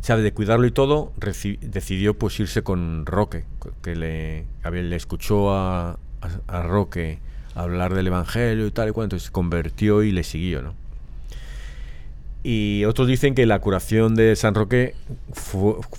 [0.00, 0.24] ¿sabes?
[0.24, 1.12] de cuidarlo y todo,
[1.60, 3.44] decidió pues irse con Roque,
[3.82, 5.98] que le, le escuchó a, a,
[6.48, 7.18] a Roque
[7.54, 10.74] hablar del Evangelio y tal y cual, entonces se convirtió y le siguió, ¿no?
[12.44, 14.94] Y otros dicen que la curación de San Roque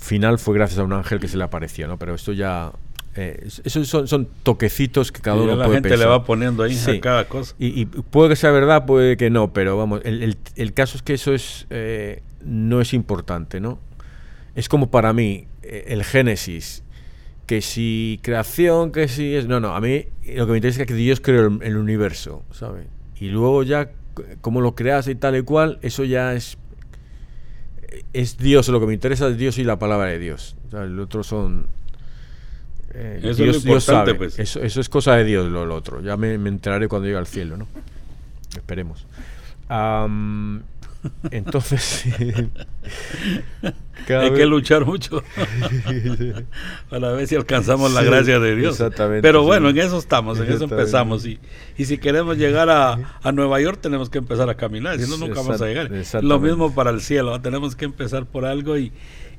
[0.00, 1.98] final fue gracias a un ángel que se le apareció, ¿no?
[1.98, 2.72] Pero esto ya
[3.16, 7.24] Eh, esos son, toquecitos que cada uno la gente le va poniendo ahí a cada
[7.26, 7.54] cosa.
[7.58, 11.14] Y, puede que sea verdad, puede que no, pero vamos, el, el, caso es que
[11.14, 13.78] eso es eh, no es importante, ¿no?
[14.54, 16.82] Es como para mí eh, el Génesis,
[17.46, 19.46] que si creación, que si es...
[19.46, 20.04] No, no, a mí
[20.34, 22.86] lo que me interesa es que Dios creó el, el universo, ¿sabes?
[23.18, 23.90] Y luego ya,
[24.40, 26.58] como lo creas y tal y cual, eso ya es
[28.12, 30.56] es Dios, lo que me interesa es Dios y la palabra de Dios.
[30.68, 31.66] O sea, el otro son...
[32.94, 34.14] Eh, eso Dios, es Dios sabe.
[34.14, 34.38] Pues.
[34.38, 36.00] Eso, eso, es cosa de Dios, lo, otro.
[36.00, 37.66] Ya me, me, enteraré cuando llegue al cielo, ¿no?
[38.56, 39.06] Esperemos.
[41.30, 42.04] Entonces,
[44.08, 45.22] hay que luchar mucho
[46.90, 48.82] para ver si alcanzamos la gracia de Dios.
[49.22, 51.26] Pero bueno, en eso estamos, en eso empezamos.
[51.26, 51.38] Y,
[51.76, 55.16] y si queremos llegar a, a, Nueva York, tenemos que empezar a caminar, si no,
[55.16, 55.90] nunca vamos a llegar.
[56.22, 58.92] Lo mismo para el cielo, tenemos que empezar por algo y,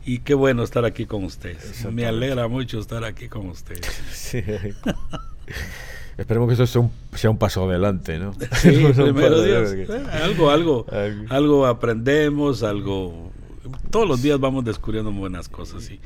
[0.06, 1.86] y qué bueno estar aquí con ustedes.
[1.92, 3.86] Me alegra mucho estar aquí con ustedes.
[6.18, 8.34] Esperemos que eso sea un, sea un paso adelante, ¿no?
[8.56, 9.72] Sí, primero Dios.
[9.74, 9.88] Eh,
[10.24, 10.86] algo, algo,
[11.30, 13.32] algo aprendemos, algo...
[13.92, 16.00] Todos los días vamos descubriendo buenas cosas y,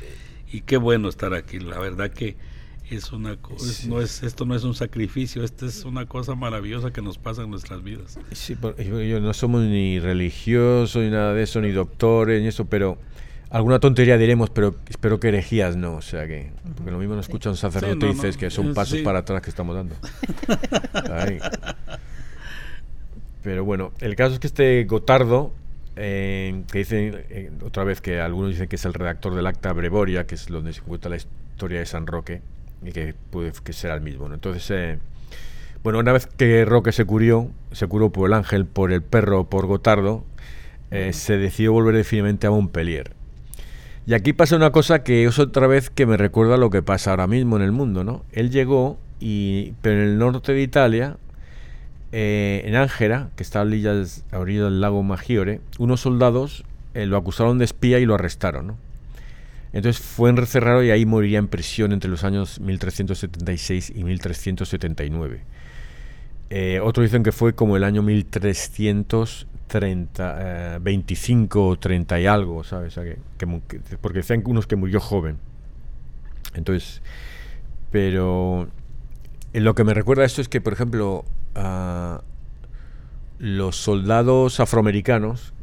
[0.52, 1.60] y qué bueno estar aquí.
[1.60, 2.36] La verdad que
[2.92, 3.38] es una
[3.88, 7.44] no es, esto no es un sacrificio, esto es una cosa maravillosa que nos pasa
[7.44, 8.20] en nuestras vidas.
[8.34, 12.98] Sí, yo, no somos ni religiosos ni nada de eso, ni doctores, ni eso, pero
[13.52, 15.96] alguna tontería diremos, pero espero que herejías no.
[15.96, 19.00] O sea que, porque lo mismo nos escucha un sacerdote y dices que son pasos
[19.00, 19.96] para atrás que estamos dando.
[23.44, 25.52] Pero bueno, el caso es que este Gotardo,
[25.96, 29.74] eh, que dicen eh, otra vez que algunos dicen que es el redactor del acta
[29.74, 32.42] Brevoria, que es donde se cuenta la historia de San Roque,
[32.84, 34.32] y que puede que será el mismo.
[34.32, 35.00] Entonces, eh,
[35.82, 39.50] bueno, una vez que Roque se curó, se curó por el ángel, por el perro,
[39.50, 40.24] por Gotardo,
[40.92, 43.16] se decidió volver definitivamente a Montpellier.
[44.08, 47.12] Y aquí pasa una cosa que es otra vez que me recuerda lo que pasa
[47.12, 48.26] ahora mismo en el mundo, ¿no?
[48.32, 51.18] Él llegó, y, pero en el norte de Italia,
[52.12, 57.58] eh, en Ángera, que está a orillas, del lago Maggiore, unos soldados eh, lo acusaron
[57.58, 58.78] de espía y lo arrestaron, ¿no?
[59.74, 65.44] Entonces fue encerrado y ahí moriría en prisión entre los años 1376 y 1379.
[66.50, 72.62] Eh, otros dicen que fue como el año 1300 30, 25 o 30 y algo,
[72.66, 72.94] ¿sabes?
[73.38, 73.48] que,
[74.02, 75.38] porque decían unos que murió joven.
[76.56, 77.02] Entonces,
[77.90, 78.68] pero
[79.54, 81.24] lo que me recuerda esto es que, por ejemplo,
[83.40, 85.54] los soldados afroamericanos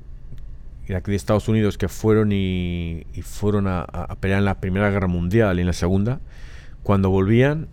[0.86, 4.90] de aquí de Estados Unidos que fueron y, fueron a, a, pelear en la Primera
[4.90, 6.20] Guerra Mundial y en la Segunda,
[6.82, 7.68] cuando volvían,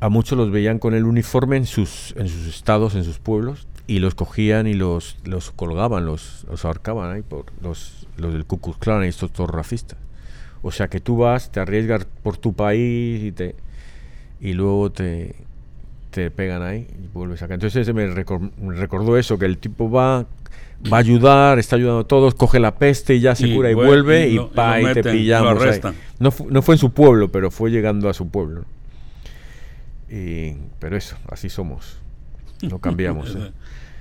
[0.00, 3.66] a muchos los veían con el uniforme en sus, en sus estados, en sus pueblos,
[3.88, 8.44] y los cogían y los, los colgaban, los, los ahorcaban ahí por los, los del
[8.44, 9.98] Ku Klux Klan y estos todos racistas.
[10.62, 13.56] O sea que tú vas, te arriesgas por tu país y te
[14.40, 15.34] y luego te,
[16.10, 17.54] te pegan ahí y vuelves acá.
[17.54, 20.26] Entonces me, recordó eso, que el tipo va,
[20.92, 23.74] va a ayudar, está ayudando a todos, coge la peste y ya se cura y
[23.74, 25.62] vuelve y, pa, y, te pillamos.
[26.18, 28.66] No, no fue en su pueblo, pero fue llegando a su pueblo.
[30.10, 31.98] Y, pero eso, así somos.
[32.62, 33.34] No cambiamos.
[33.36, 33.52] ¿eh?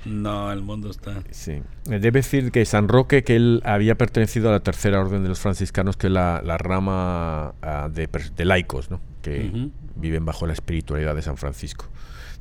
[0.06, 1.24] No, el mundo está.
[1.32, 1.62] Sí.
[1.86, 5.40] Debe decir que San Roque, que él había pertenecido a la tercera orden de los
[5.40, 9.02] franciscanos, que es la, rama ah, de, laicos, ¿no?
[9.22, 11.86] Que viven bajo la espiritualidad de San Francisco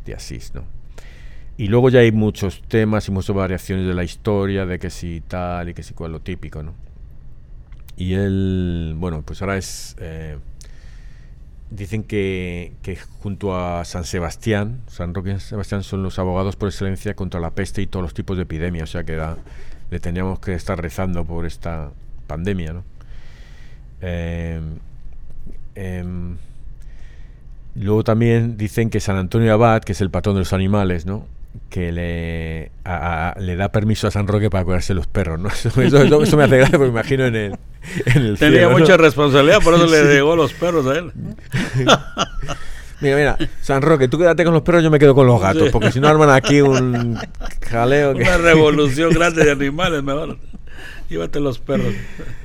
[0.04, 0.64] de Asís, ¿no?
[1.58, 5.22] Y luego ya hay muchos temas y muchas variaciones de la historia, de que si
[5.26, 6.74] tal y que si cual, lo típico, ¿no?
[7.96, 9.96] Y él, bueno, pues ahora es.
[9.98, 10.38] Eh,
[11.70, 12.72] Dicen que,
[13.20, 17.40] junto a San Sebastián, San Roque y San Sebastián son los abogados por excelencia contra
[17.40, 19.20] la peste y todos los tipos de epidemias, o sea que
[19.90, 21.90] le teníamos que estar rezando por esta
[22.28, 22.72] pandemia.
[22.72, 22.84] ¿no?
[24.00, 24.78] Em,
[25.74, 26.36] em,
[27.74, 31.26] luego también dicen que San Antonio Abad, que es el patrón de los animales, ¿no?
[31.70, 32.70] Que le,
[33.38, 35.48] le da permiso a San Roque para curarse los perros, ¿no?
[35.50, 35.70] Eso,
[36.36, 37.58] me hace gracia porque me imagino en el,
[38.06, 41.12] en Tenía mucha responsabilidad, por eso le llegó los perros a él.
[42.98, 45.68] Mira, mira, San Roque, tú quédate con los perros, yo me quedo con los gatos,
[45.70, 47.18] porque si no arman aquí un
[47.70, 48.12] jaleo.
[48.12, 50.38] Una revolución grande de animales, mejor.
[51.10, 51.92] Llévate los perros.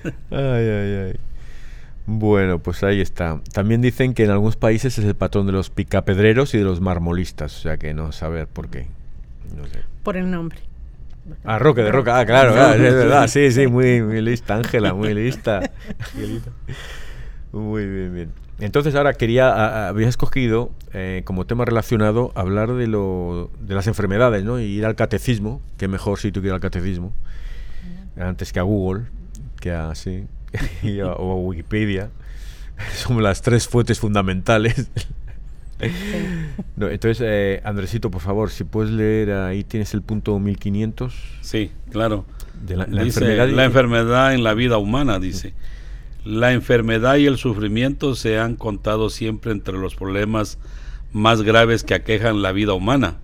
[0.03, 1.19] Ay, ay, ay.
[2.05, 3.39] Bueno, pues ahí está.
[3.53, 6.81] También dicen que en algunos países es el patrón de los picapedreros y de los
[6.81, 8.87] marmolistas, o sea que no saber por qué.
[10.03, 10.59] Por el nombre.
[11.43, 14.93] Ah, Roque de Roca, ah, claro, ah, es verdad, sí, sí, muy, muy lista, Ángela,
[14.93, 15.71] muy lista.
[17.51, 18.31] muy bien, bien.
[18.59, 24.43] Entonces ahora quería, había escogido eh, como tema relacionado hablar de, lo, de las enfermedades,
[24.43, 24.59] ¿no?
[24.59, 27.13] Y ir al catecismo, que mejor sitio que ir al catecismo,
[28.19, 29.05] antes que a Google,
[29.59, 30.25] que a, sí,
[31.01, 32.09] o a Wikipedia.
[32.93, 34.89] Son las tres fuentes fundamentales.
[35.81, 41.13] Entonces, eh, Andresito, por favor, si puedes leer, ahí tienes el punto 1500.
[41.41, 42.25] Sí, claro.
[42.67, 45.53] la, enfermedad la enfermedad en la vida humana, dice.
[46.23, 50.59] La enfermedad y el sufrimiento se han contado siempre entre los problemas
[51.13, 53.17] más graves que aquejan la vida humana.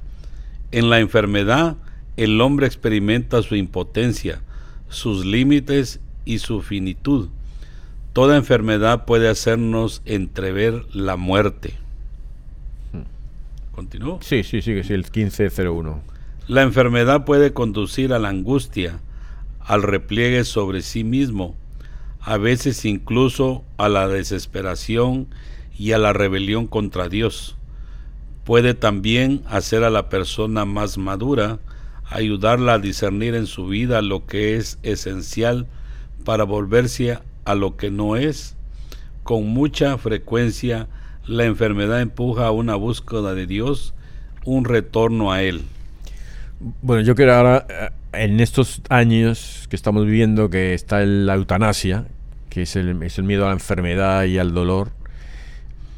[0.72, 1.78] En la enfermedad,
[2.18, 4.42] el hombre experimenta su impotencia,
[4.90, 7.30] sus límites y su finitud.
[8.14, 11.76] Toda enfermedad puede hacernos entrever la muerte.
[13.78, 14.18] ¿Continúo?
[14.24, 16.02] Sí, sí, sí, sí, el 1501.
[16.48, 19.02] La enfermedad puede conducir a la angustia,
[19.60, 21.56] al repliegue sobre sí mismo,
[22.20, 25.28] a veces incluso a la desesperación
[25.78, 27.56] y a la rebelión contra Dios.
[28.46, 31.60] Puede también hacer a la persona más madura,
[32.04, 35.68] ayudarla a discernir en su vida lo que es esencial
[36.26, 38.56] para volverse a lo que no es.
[39.22, 40.88] Con mucha frecuencia
[41.28, 43.94] la enfermedad empuja a una búsqueda de Dios,
[44.46, 45.64] un retorno a Él.
[46.82, 52.06] Bueno, yo creo ahora, eh, en estos años que estamos viviendo, que está la eutanasia,
[52.50, 54.90] que es el, es el miedo a la enfermedad y al dolor,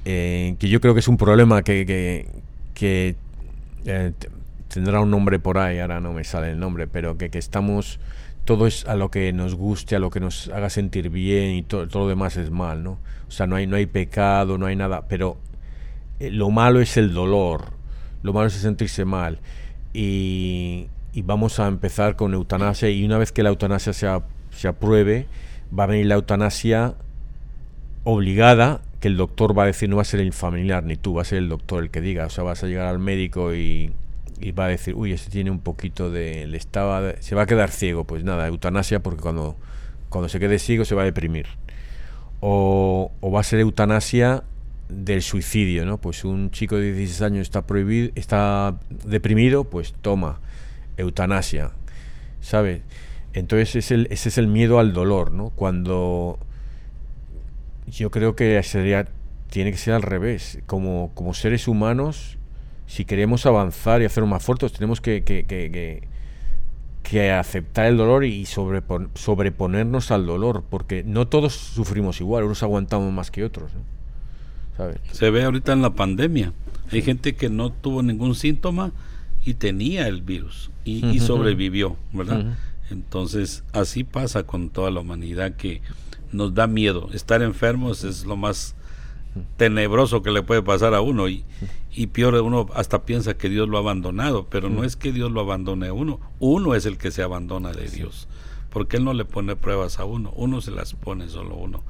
[0.05, 2.25] eh, que yo creo que es un problema que,
[2.73, 3.15] que,
[3.85, 4.13] eh,
[4.67, 7.99] tendrá un nombre por ahí, ahora no me sale el nombre, pero que, que, estamos,
[8.49, 11.62] todo es a lo que nos guste, a lo que nos haga sentir bien y
[11.62, 12.97] todo, todo lo demás es mal, ¿no?
[13.27, 15.38] O sea, no hay, no hay pecado, no hay nada, pero
[16.19, 17.65] eh, lo malo es el dolor,
[18.23, 19.38] lo malo es sentirse mal.
[19.93, 24.07] Y, y, vamos a empezar con eutanasia y una vez que la eutanasia se,
[24.49, 25.27] se apruebe,
[25.77, 26.95] va a venir la eutanasia
[28.03, 31.13] obligada, que el doctor va a decir, no va a ser el familiar, ni tú,
[31.13, 33.53] va a ser el doctor el que diga, o sea, vas a llegar al médico
[33.53, 33.91] y,
[34.39, 37.45] y va a decir, uy, este tiene un poquito de, le estaba, se va a
[37.45, 39.58] quedar ciego, pues nada, eutanasia porque cuando,
[40.10, 41.47] cuando se quede ciego se va a deprimir.
[42.41, 44.43] O, o va a ser eutanasia
[44.88, 45.99] del suicidio, ¿no?
[45.99, 50.39] Pues un chico de 16 años está prohibido, está deprimido, pues toma,
[50.97, 51.71] eutanasia,
[52.41, 52.82] ¿sabes?
[53.34, 55.52] Entonces es el, ese es el miedo al dolor, ¿no?
[55.52, 56.39] Cuando
[57.88, 59.08] yo creo que sería,
[59.49, 60.60] tiene que ser al revés.
[60.65, 62.38] Como, como seres humanos,
[62.89, 66.08] si queremos avanzar y hacer más fuertes, tenemos que, que, que,
[67.04, 73.13] que aceptar el dolor y sobreponernos al dolor, porque no todos sufrimos igual, unos aguantamos
[73.13, 73.71] más que otros.
[75.12, 76.52] Se ve ahorita en la pandemia.
[76.91, 78.91] Hay gente que no tuvo ningún síntoma
[79.45, 82.58] y tenía el virus y, sobrevivió, ¿verdad?
[82.89, 85.84] Entonces, así pasa con toda la humanidad que
[86.32, 87.12] nos da miedo.
[87.13, 88.73] Estar enfermos es lo más
[89.58, 91.43] tenebroso que le puede pasar a uno y,
[91.99, 95.33] y peor uno hasta piensa que Dios lo ha abandonado, pero no es que Dios
[95.33, 98.29] lo abandone a uno, uno es el que se abandona de Dios,
[98.69, 101.83] porque Él no le pone pruebas a uno, uno se las pone solo uno.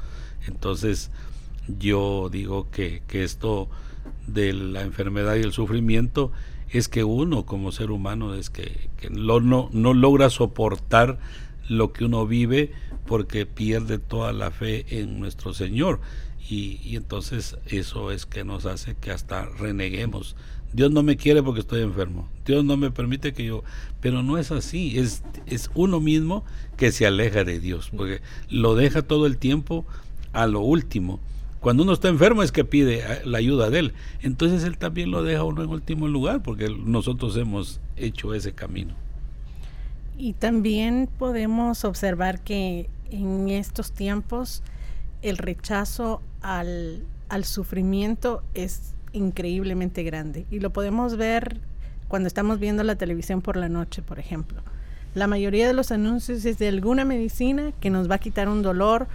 [0.48, 1.12] Entonces
[1.68, 3.70] yo digo que, que esto
[4.26, 6.32] de la enfermedad y el sufrimiento
[6.72, 11.20] es que uno como ser humano es que, no, no logra soportar
[11.68, 12.72] lo que uno vive
[13.06, 16.00] porque pierde toda la fe en nuestro Señor.
[16.50, 20.36] Y, entonces eso es que nos hace que hasta reneguemos.
[20.74, 22.28] Dios no me quiere porque estoy enfermo.
[22.46, 23.64] Dios no me permite que yo...
[24.02, 24.98] Pero no es así.
[24.98, 26.44] Es, es uno mismo
[26.76, 27.92] que se aleja de Dios.
[27.96, 29.86] Porque lo deja todo el tiempo
[30.34, 31.20] a lo último.
[31.60, 33.94] Cuando uno está enfermo es que pide eh, la ayuda de Él.
[34.22, 38.96] Entonces Él también lo deja uno en último lugar porque nosotros hemos hecho ese camino.
[40.18, 44.64] Y también podemos observar que en estos tiempos
[45.22, 50.46] el rechazo al, al sufrimiento es increíblemente grande.
[50.50, 51.60] Y lo podemos ver
[52.08, 54.62] cuando estamos viendo la televisión por la noche, por ejemplo.
[55.16, 58.62] La mayoría de los anuncios es de alguna medicina que nos va a quitar un
[58.62, 59.08] dolor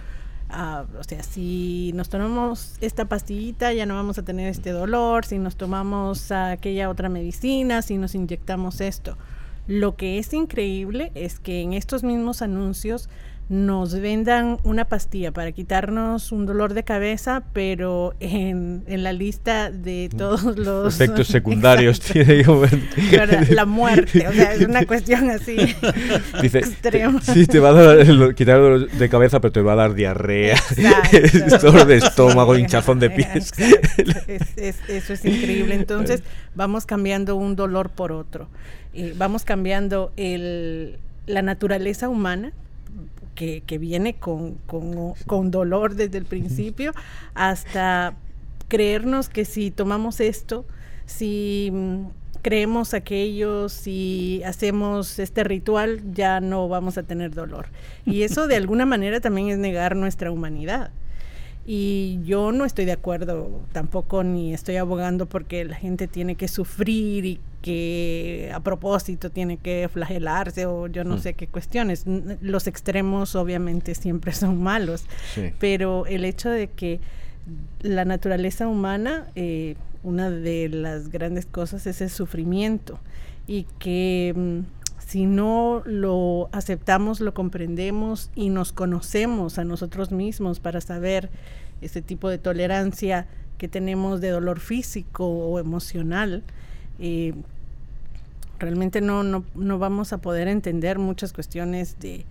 [0.99, 5.39] o sea, si nos tomamos esta pastillita ya no vamos a tener este dolor, si
[5.39, 9.17] nos tomamos aquella otra medicina, si nos inyectamos esto.
[9.67, 13.09] Lo que es increíble es que en estos mismos anuncios
[13.47, 19.69] nos vendan una pastilla para quitarnos un dolor de cabeza, pero en, en la lista
[19.69, 20.17] de mm.
[20.17, 22.43] todos los efectos secundarios tiene
[23.49, 25.57] la muerte, o sea, es una cuestión así
[26.41, 27.21] Dice, extrema.
[27.21, 29.93] sí, te va a dar el, quitar dolor de cabeza, pero te va a dar
[29.93, 30.57] diarrea,
[31.61, 33.53] dolor de estómago, hinchazón de pies.
[34.87, 35.75] eso es increíble.
[35.75, 36.23] Entonces,
[36.55, 38.47] vamos cambiando un dolor por otro.
[38.93, 42.53] y vamos cambiando el, la naturaleza humana
[43.35, 46.93] que, viene con, con, dolor desde el principio,
[47.33, 48.15] hasta
[48.67, 50.65] creernos que si tomamos esto,
[51.05, 52.05] si mm,
[52.41, 57.67] creemos aquello, si hacemos este ritual, ya no vamos a tener dolor.
[58.05, 60.91] Y eso de alguna manera también es negar nuestra humanidad.
[61.65, 66.47] Y yo no estoy de acuerdo tampoco ni estoy abogando porque la gente tiene que
[66.47, 71.19] sufrir y que a propósito tiene que flagelarse o yo no mm.
[71.19, 72.05] sé qué cuestiones.
[72.41, 75.05] Los extremos obviamente siempre son malos,
[75.57, 76.99] pero el hecho de que
[77.81, 82.99] la naturaleza humana, eh, una de las grandes cosas es el sufrimiento
[83.47, 84.59] y que mm,
[85.05, 91.29] si no lo aceptamos, lo comprendemos y nos conocemos a nosotros mismos para saber
[91.81, 93.27] ese tipo de tolerancia
[93.59, 96.43] que tenemos de dolor físico o emocional,
[96.99, 97.35] eh,
[98.57, 102.25] realmente no, no, no, vamos a poder entender muchas cuestiones de,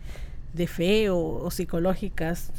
[0.67, 2.51] fe o, psicológicas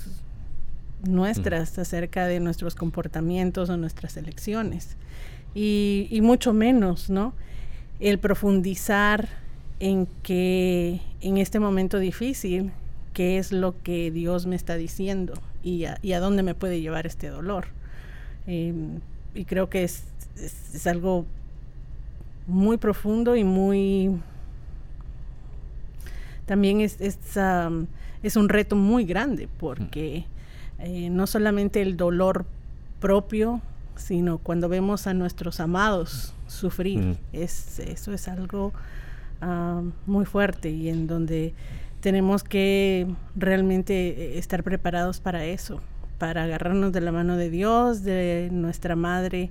[1.03, 4.95] nuestras acerca de nuestros comportamientos o nuestras elecciones.
[5.53, 7.33] Y, y mucho menos, ¿no?
[7.99, 9.44] El profundizar
[9.79, 12.71] en que en este momento difícil,
[13.13, 16.81] qué es lo que Dios me está diciendo y a, y a dónde me puede
[16.81, 17.65] llevar este dolor.
[18.47, 18.99] Em,
[19.33, 20.05] y creo que es,
[20.37, 21.25] es, algo
[22.47, 24.21] muy profundo y muy...
[26.45, 27.17] También es, es,
[28.21, 30.25] es un reto muy grande porque
[30.79, 32.45] eh, no solamente el dolor
[32.99, 33.61] propio,
[33.95, 37.17] sino cuando vemos a nuestros amados sufrir, mm.
[37.33, 38.73] es, eso es algo
[39.41, 41.53] Ah, muy fuerte y en donde
[41.99, 45.81] tenemos que realmente estar preparados para eso,
[46.17, 49.49] para agarrarnos de la mano de Dios, de nuestra Madre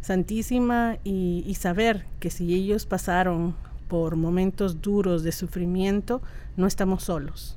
[0.00, 3.54] Santísima y, saber que si ellos pasaron
[3.88, 6.22] por momentos duros de sufrimiento,
[6.56, 7.56] no estamos solos.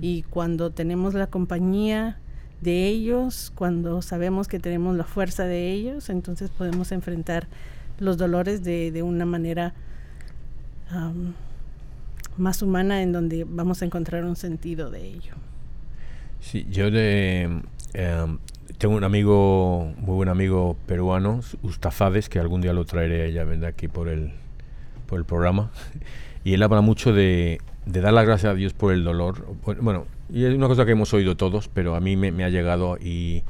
[0.00, 2.18] Y cuando tenemos la compañía
[2.62, 7.46] de ellos, cuando sabemos que tenemos la fuerza de ellos, entonces podemos enfrentar
[7.98, 9.74] los dolores de, de una manera
[12.36, 15.34] más humana en donde vamos a encontrar un sentido de ello.
[16.40, 17.62] Sí, yo de,
[17.94, 18.38] em,
[18.78, 23.68] tengo un amigo, muy buen amigo peruano, Ustafades, que algún día lo traeré, ella vendrá
[23.68, 24.32] aquí por el,
[25.06, 25.70] por el programa,
[26.44, 29.46] y él habla mucho de, de dar las gracias a Dios por el dolor.
[29.80, 32.48] Bueno, y es una cosa que hemos oído todos, pero a mí me, me ha
[32.48, 33.44] llegado y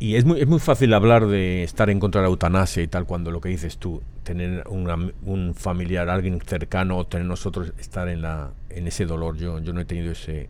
[0.00, 2.88] y es muy, es muy fácil hablar de estar en contra de la eutanasia y
[2.88, 8.08] tal, cuando lo que dices tú, tener un familiar, alguien cercano, o tener nosotros, estar
[8.08, 9.36] en, la, en ese dolor.
[9.36, 10.48] Yo, yo no he tenido ese,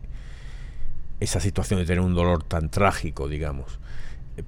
[1.19, 3.79] esa situación de tener un dolor tan trágico, digamos.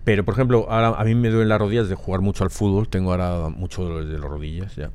[0.06, 2.88] Pero, por ejemplo, ahora a mí me duelen las rodillas de jugar mucho al fútbol,
[2.88, 4.90] tengo ahora mucho dolor de las rodillas ya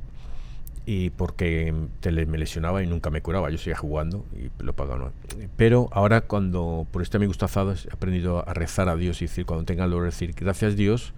[0.91, 1.71] y porque
[2.01, 5.13] me lesionaba y nunca me curaba, yo seguía jugando y lo pagaba.
[5.59, 9.45] Pero ahora cuando por este amigo estafado he aprendido a rezar a Dios y decir,
[9.45, 11.13] cuando tenga el dolor, decir, gracias Dios,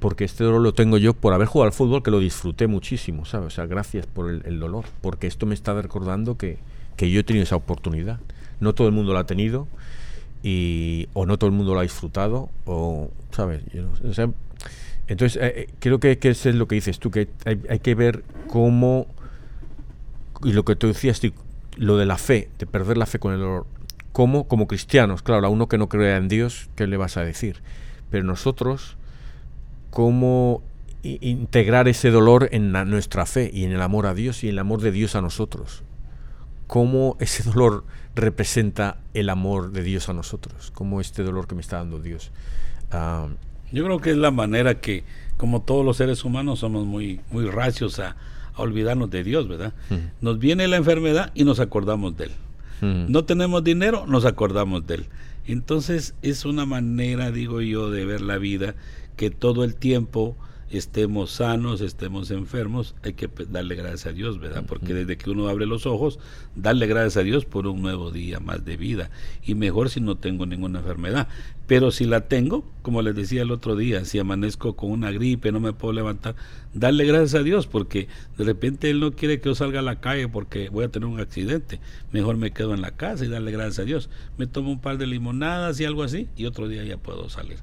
[0.00, 3.24] porque este dolor lo tengo yo por haber jugado al fútbol, que lo disfruté muchísimo,
[3.24, 3.46] ¿sabes?
[3.46, 6.58] O sea, gracias por el, dolor, porque esto me está recordando que,
[6.96, 8.18] que, yo he tenido esa oportunidad.
[8.58, 9.68] No todo el mundo la ha tenido,
[10.42, 13.62] y, o no todo el mundo lo ha disfrutado, o, ¿sabes?
[13.72, 14.28] Yo o sea,
[15.08, 17.94] entonces, eh, eh, creo que, que, eso es lo que dices tú, que hay, que
[17.94, 19.06] ver cómo,
[20.42, 21.20] y lo que tú decías,
[21.76, 23.66] lo de la fe, de perder la fe con el dolor,
[24.12, 27.22] cómo como cristianos, claro, a uno que no crea en Dios, ¿qué le vas a
[27.22, 27.62] decir?
[28.10, 28.96] Pero nosotros,
[29.90, 30.62] cómo
[31.02, 34.58] integrar ese dolor en nuestra fe y en el amor a Dios y en el
[34.58, 35.84] amor de Dios a nosotros.
[36.66, 37.84] Cómo ese dolor
[38.16, 42.32] representa el amor de Dios a nosotros, cómo este dolor que me está dando Dios.
[42.90, 43.28] Ah,
[43.72, 45.04] yo creo que es la manera que,
[45.36, 48.16] como todos los seres humanos, somos muy, muy racios a,
[48.58, 49.74] olvidarnos de Dios, ¿verdad?
[50.22, 52.30] Nos viene la enfermedad y nos acordamos de Él.
[52.80, 55.06] No tenemos dinero, nos acordamos de Él.
[55.46, 58.74] Entonces es una manera, digo yo, de ver la vida
[59.16, 60.36] que todo el tiempo
[60.70, 64.64] estemos sanos, estemos enfermos, hay que darle gracias a Dios, ¿verdad?
[64.66, 66.18] Porque desde que uno abre los ojos,
[66.54, 69.10] darle gracias a Dios por un nuevo día más de vida.
[69.44, 71.28] Y mejor si no tengo ninguna enfermedad.
[71.66, 75.52] Pero si la tengo, como les decía el otro día, si amanezco con una gripe,
[75.52, 76.36] no me puedo levantar,
[76.74, 80.00] darle gracias a Dios, porque de repente Él no quiere que yo salga a la
[80.00, 81.80] calle porque voy a tener un accidente.
[82.12, 84.10] Mejor me quedo en la casa y darle gracias a Dios.
[84.38, 87.58] Me tomo un par de limonadas y algo así, y otro día ya puedo salir.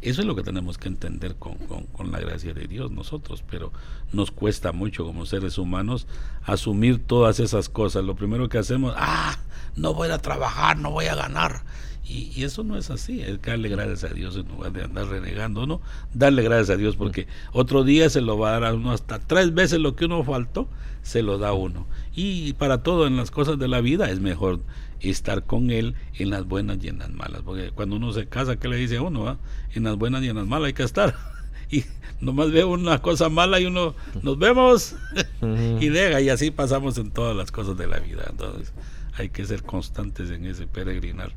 [0.00, 3.72] Eso es lo que tenemos que entender con, con, la gracia de Dios nosotros, pero
[4.12, 6.06] nos cuesta mucho como seres humanos
[6.44, 8.04] asumir todas esas cosas.
[8.04, 9.38] Lo primero que hacemos, ah,
[9.76, 11.62] no voy a trabajar, no voy a ganar.
[12.08, 15.66] Y, eso no es así, es darle gracias a Dios en lugar de andar renegando,
[15.66, 15.82] ¿no?
[16.14, 19.18] Darle gracias a Dios porque otro día se lo va a dar a uno hasta
[19.18, 20.68] tres veces lo que uno faltó,
[21.02, 21.86] se lo da a uno.
[22.14, 24.60] Y para todo en las cosas de la vida es mejor
[25.00, 27.42] estar con él en las buenas y en las malas.
[27.42, 29.28] Porque cuando uno se casa, ¿qué le dice a uno?
[29.28, 29.38] Ah?
[29.74, 31.14] En las buenas y en las malas hay que estar.
[31.70, 31.84] Y
[32.22, 34.96] nomás ve una cosa mala y uno, nos vemos
[35.80, 36.18] y deja.
[36.22, 38.24] Y así pasamos en todas las cosas de la vida.
[38.30, 38.72] Entonces
[39.12, 41.32] hay que ser constantes en ese peregrinar.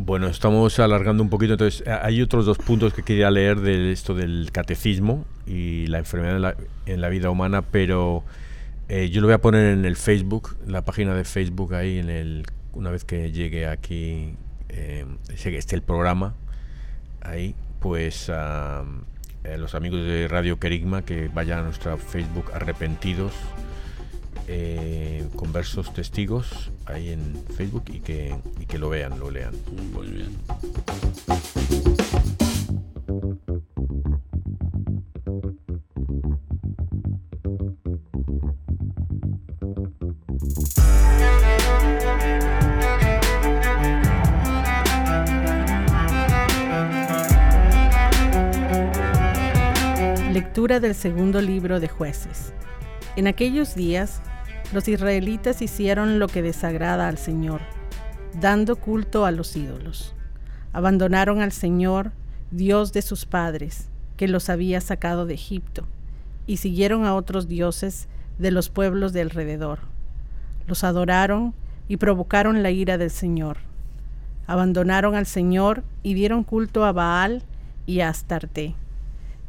[0.00, 4.14] Bueno, estamos alargando un poquito, entonces hay otros dos puntos que quería leer de esto
[4.14, 8.22] del catecismo y la enfermedad en la, vida humana, pero
[8.88, 12.10] eh, yo lo voy a poner en el Facebook, la página de Facebook ahí, en
[12.10, 14.36] el, una vez que llegue aquí,
[14.68, 16.36] eh, esté el programa,
[17.20, 18.84] ahí, pues a
[19.42, 23.32] eh, los amigos de Radio Kerigma que vayan a nuestra Facebook arrepentidos
[24.46, 29.54] eh, con versos testigos ahí en Facebook y que, y que lo vean, lo lean.
[29.92, 30.38] Muy bien.
[50.32, 52.52] Lectura del segundo libro de jueces.
[53.16, 54.20] En aquellos días
[54.72, 57.60] los israelitas hicieron lo que desagrada al Señor,
[58.38, 60.14] dando culto a los ídolos.
[60.72, 62.12] Abandonaron al Señor,
[62.50, 63.88] Dios de sus padres,
[64.18, 65.86] que los había sacado de Egipto,
[66.46, 68.08] y siguieron a otros dioses
[68.38, 69.80] de los pueblos de alrededor.
[70.66, 71.54] Los adoraron
[71.88, 73.58] y provocaron la ira del Señor.
[74.46, 77.42] Abandonaron al Señor y dieron culto a Baal
[77.86, 78.74] y a Astarte.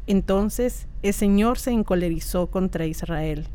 [0.06, 3.46] Entonces el Señor se encolerizó contra Israel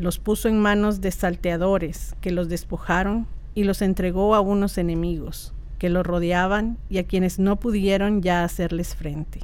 [0.00, 5.52] los puso en manos de salteadores, que los despojaron y los entregó a unos enemigos,
[5.78, 9.40] que los rodeaban y a quienes no pudieron ya hacerles frente.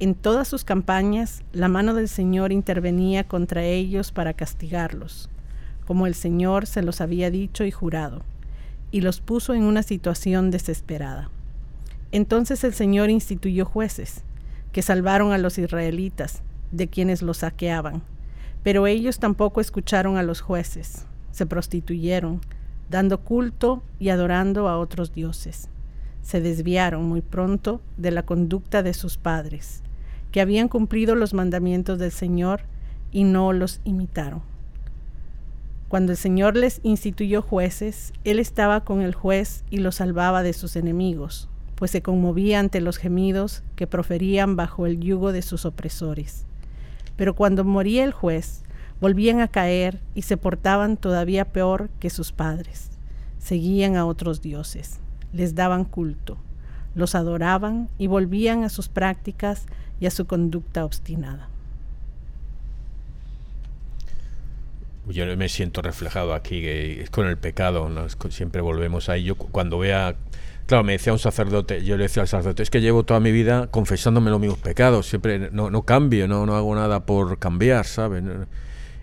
[0.00, 5.30] En todas sus campañas, la mano del Señor intervenía contra ellos para castigarlos,
[5.86, 8.22] como el Señor se los había dicho y jurado,
[8.90, 11.30] y los puso en una situación desesperada.
[12.10, 14.24] Entonces el Señor instituyó jueces,
[14.72, 18.02] que salvaron a los israelitas, de quienes los saqueaban,
[18.62, 22.40] pero ellos tampoco escucharon a los jueces, se prostituyeron,
[22.90, 25.68] dando culto y adorando a otros dioses.
[26.22, 29.82] Se desviaron muy pronto de la conducta de sus padres,
[30.32, 32.62] que habían cumplido los mandamientos del Señor
[33.12, 34.42] y no los imitaron.
[35.88, 40.52] Cuando el Señor les instituyó jueces, Él estaba con el juez y los salvaba de
[40.52, 45.64] sus enemigos, pues se conmovía ante los gemidos que proferían bajo el yugo de sus
[45.64, 46.47] opresores.
[47.18, 48.62] Pero cuando moría el juez,
[49.00, 52.90] volvían a caer y se portaban todavía peor que sus padres.
[53.38, 55.00] Seguían a otros dioses,
[55.32, 56.38] les daban culto,
[56.94, 59.66] los adoraban y volvían a sus prácticas
[59.98, 61.48] y a su conducta obstinada.
[65.08, 67.90] Yo me siento reflejado aquí es con el pecado,
[68.30, 69.24] siempre volvemos ahí.
[69.24, 70.14] Yo cuando vea
[70.68, 73.32] Claro, me decía un sacerdote, yo le decía al sacerdote, es que llevo toda mi
[73.32, 77.86] vida confesándome los mismos pecados, siempre no, no cambio, no, no hago nada por cambiar,
[77.86, 78.22] ¿sabes?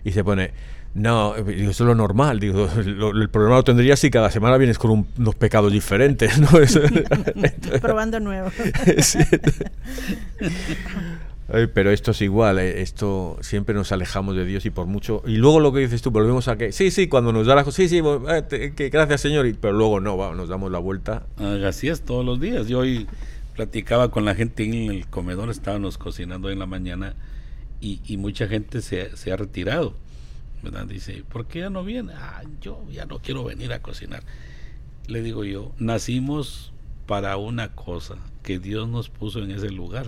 [0.04, 0.52] Y se pone,
[0.94, 4.78] no, digo, eso es lo normal, digo, el problema lo tendría si cada semana vienes
[4.78, 6.46] con unos pecados diferentes, ¿no?
[7.80, 8.20] Probando
[11.48, 15.22] pero esto es igual, eh, esto siempre nos alejamos de Dios y por mucho.
[15.26, 17.64] Y luego lo que dices tú, volvemos a que, sí, sí, cuando nos da la
[17.64, 21.24] sí, sí, eh, gracias Señor, y, pero luego no, nos damos la vuelta.
[21.38, 22.66] Ah, así es todos los días.
[22.66, 23.06] Yo hoy
[23.54, 27.14] platicaba con la gente en el comedor, estábamos cocinando en la mañana
[27.80, 29.94] y, mucha gente se, se, ha retirado.
[30.64, 30.86] ¿verdad?
[30.86, 32.12] Dice, ¿por qué ya no viene?
[32.16, 34.24] Ah, yo ya no quiero venir a cocinar.
[35.06, 36.72] Le digo yo, nacimos
[37.06, 40.06] para una cosa que Dios nos puso en ese lugar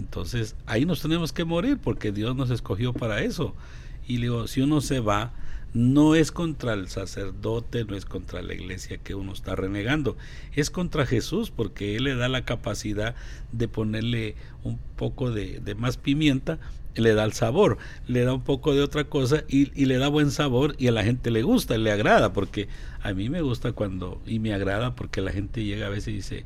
[0.00, 3.54] entonces ahí nos tenemos que morir porque Dios nos escogió para eso.
[4.08, 5.32] Y digo, si uno se va,
[5.72, 10.16] no es contra el sacerdote, no es contra la iglesia que uno está renegando,
[10.54, 13.14] es contra Jesús porque Él le da la capacidad
[13.52, 14.34] de ponerle
[14.64, 16.58] un poco de, más pimienta,
[16.96, 17.78] le da el sabor,
[18.08, 20.92] le da un poco de otra cosa y, y, le da buen sabor y a
[20.92, 22.66] la gente le gusta, le agrada, porque
[23.02, 26.16] a mí me gusta cuando, y me agrada porque la gente llega a veces y
[26.16, 26.44] dice,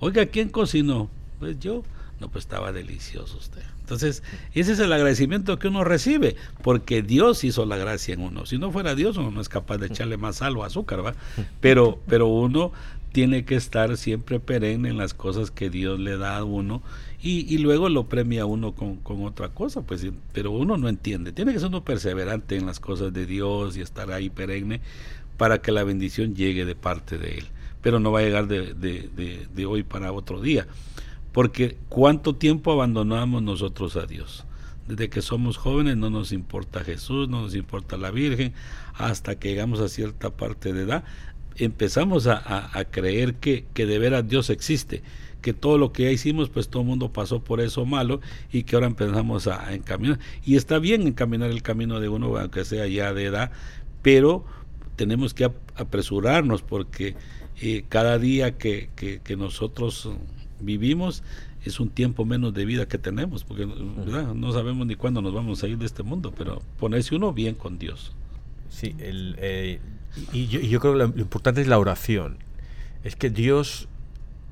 [0.00, 1.08] oiga, ¿quién cocinó?
[1.38, 1.82] Pues yo,
[2.20, 3.62] no, pues estaba delicioso usted.
[3.80, 4.22] Entonces,
[4.54, 8.46] ese es el agradecimiento que uno recibe, porque Dios hizo la gracia en uno.
[8.46, 11.14] Si no fuera Dios, uno no es capaz de echarle más sal o azúcar, ¿va?
[11.60, 12.72] Pero, pero uno
[13.12, 16.82] tiene que estar siempre perenne en las cosas que Dios le da a uno
[17.22, 21.32] y, y luego lo premia uno con, con, otra cosa, pues, pero uno no entiende.
[21.32, 24.80] Tiene que ser uno perseverante en las cosas de Dios y estar ahí perenne
[25.36, 27.44] para que la bendición llegue de parte de Él.
[27.82, 30.66] Pero no va a llegar de, de, de hoy para otro día.
[31.36, 34.46] Porque cuánto tiempo abandonamos nosotros a Dios.
[34.88, 38.54] Desde que somos jóvenes no nos importa Jesús, no nos importa la Virgen,
[38.94, 41.04] hasta que llegamos a cierta parte de edad,
[41.56, 45.02] empezamos a, creer que, que de veras Dios existe,
[45.42, 48.62] que todo lo que ya hicimos, pues todo el mundo pasó por eso malo y
[48.62, 50.18] que ahora empezamos a, encaminar.
[50.42, 53.50] Y está bien encaminar el camino de uno, aunque sea ya de edad,
[54.00, 54.46] pero
[54.96, 57.14] tenemos que apresurarnos porque
[57.60, 60.08] eh, cada día que, que, nosotros
[60.60, 61.22] vivimos
[61.64, 65.62] es un tiempo menos de vida que tenemos, porque no sabemos ni cuándo nos vamos
[65.62, 68.12] a ir de este mundo, pero ponerse uno bien con Dios.
[68.70, 69.80] Sí, el, eh,
[70.32, 72.38] y, yo, creo que lo, importante es la oración.
[73.04, 73.88] Es que Dios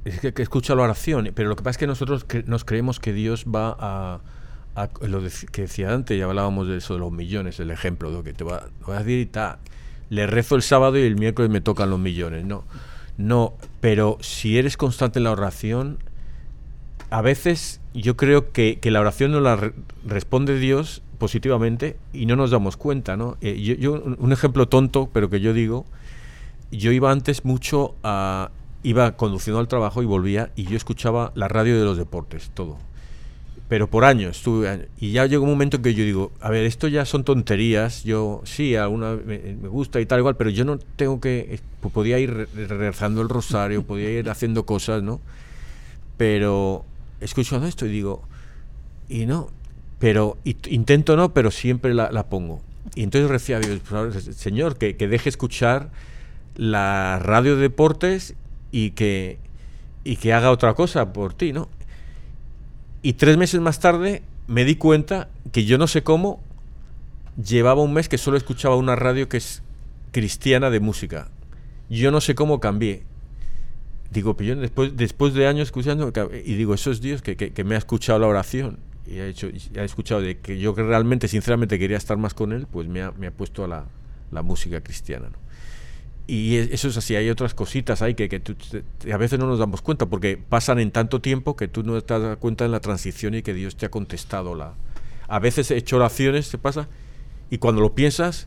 [0.05, 3.13] es que, escucha la oración, pero lo que pasa es que nosotros nos creemos que
[3.13, 4.21] Dios va a,
[5.01, 8.23] lo que decía antes, ya hablábamos de eso de los millones, el ejemplo, de lo
[8.23, 9.59] que te va, a decir y tal.
[10.11, 12.45] Le rezo el sábado y el miércoles me tocan los millones.
[12.45, 12.65] No,
[13.17, 15.99] no, pero si eres constante en la oración,
[17.11, 19.73] a veces yo creo que, la oración no la
[20.05, 23.37] responde Dios positivamente y no nos damos cuenta, ¿no?
[23.41, 25.87] Eh, yo, un ejemplo tonto, pero que yo digo,
[26.71, 28.51] yo iba antes mucho a...
[28.87, 32.77] Iba conduciendo al trabajo y volvía y yo escuchaba la radio de los deportes, todo.
[33.75, 34.89] Pero por años estuve...
[35.01, 38.05] Y ya llegó un momento en que yo digo, a ver, esto ya son tonterías,
[38.05, 41.59] yo sí, alguna me, me gusta y tal igual, pero yo no tengo que...
[41.81, 45.20] Pues podía ir rezando el rosario, podía ir haciendo cosas, ¿no?
[46.16, 46.85] Pero
[47.20, 48.22] escuchando esto y digo,
[49.09, 49.49] y no,
[49.99, 52.62] pero intento no, pero siempre la, pongo.
[52.95, 53.81] Y entonces decía a Dios,
[54.37, 55.91] Señor, que, deje escuchar
[56.55, 58.37] la radio de deportes
[58.70, 59.41] y que,
[60.05, 61.68] y que haga otra cosa por ti, ¿no?
[63.05, 66.41] Y tres meses más tarde me di cuenta que yo no sé cómo
[67.37, 69.63] llevaba un mes que solo escuchaba una radio que es
[70.11, 71.29] cristiana de música.
[71.91, 73.03] Yo no sé cómo cambié.
[74.11, 76.11] Digo, yo después, después de años escuchando,
[76.47, 79.51] y digo, eso es Dios que, que me ha escuchado la oración y ha, hecho,
[79.77, 83.11] ha escuchado de que yo realmente, sinceramente quería estar más con él, pues me ha,
[83.11, 83.85] me ha puesto a la,
[84.31, 85.29] la música cristiana.
[86.27, 89.83] Y eso es así, hay otras cositas ahí que, que a veces no nos damos
[89.83, 93.35] cuenta porque pasan en tanto tiempo que tú no te das cuenta en la transición
[93.35, 94.55] y que Dios te ha contestado.
[94.55, 94.72] la
[95.29, 96.89] A veces he hecho oraciones, se pasa,
[97.51, 98.47] y cuando lo piensas,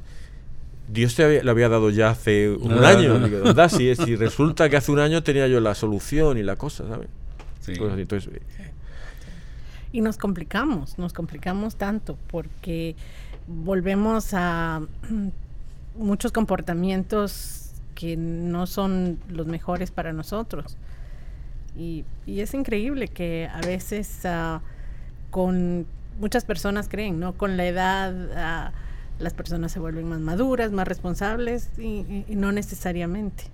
[0.88, 3.20] Dios te lo había dado ya hace un año.
[3.20, 3.70] ¿verdad?
[3.70, 7.10] Si, si, resulta que hace un año tenía yo la solución y la cosa, ¿sabes?
[7.62, 7.74] Sí.
[7.76, 8.32] entonces,
[9.92, 12.96] y nos complicamos, nos complicamos tanto porque
[13.48, 14.82] volvemos a
[15.98, 17.67] muchos comportamientos
[17.98, 20.78] que no son los mejores para nosotros.
[21.76, 24.62] Y, es increíble que a veces ah,
[25.32, 25.88] con
[26.20, 27.34] muchas personas creen, ¿no?
[27.34, 28.72] Con la edad ah,
[29.18, 33.46] las personas se vuelven más maduras, más responsables y, no necesariamente.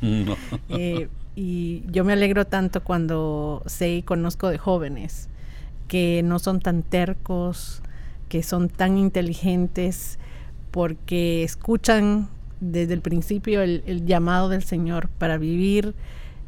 [0.68, 5.28] Eh, y yo me alegro tanto cuando sé y conozco de jóvenes
[5.88, 7.82] que no son tan tercos,
[8.28, 10.18] que son tan inteligentes,
[10.70, 12.28] porque escuchan
[12.62, 15.94] desde el principio el, llamado del Señor para vivir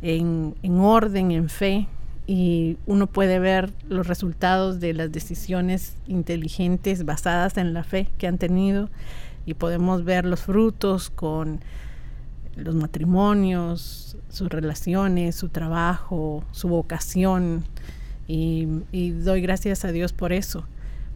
[0.01, 1.89] en, orden, en fe,
[2.27, 8.27] y uno puede ver los resultados de las decisiones inteligentes basadas en la fe que
[8.27, 8.89] han tenido
[9.45, 11.61] y podemos ver los frutos con
[12.57, 17.65] los matrimonios, sus relaciones, su trabajo, su vocación,
[18.27, 18.67] y,
[19.23, 20.65] doy gracias a Dios por eso,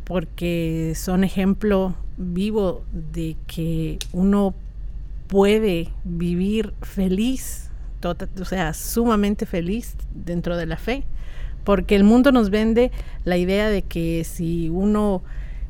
[0.05, 4.55] porque son ejemplo vivo de que uno
[5.29, 7.71] puede vivir feliz,
[8.01, 11.05] tota, o sea, sumamente feliz dentro de la fe,
[11.65, 12.91] porque el mundo nos vende
[13.25, 15.23] la idea de que si uno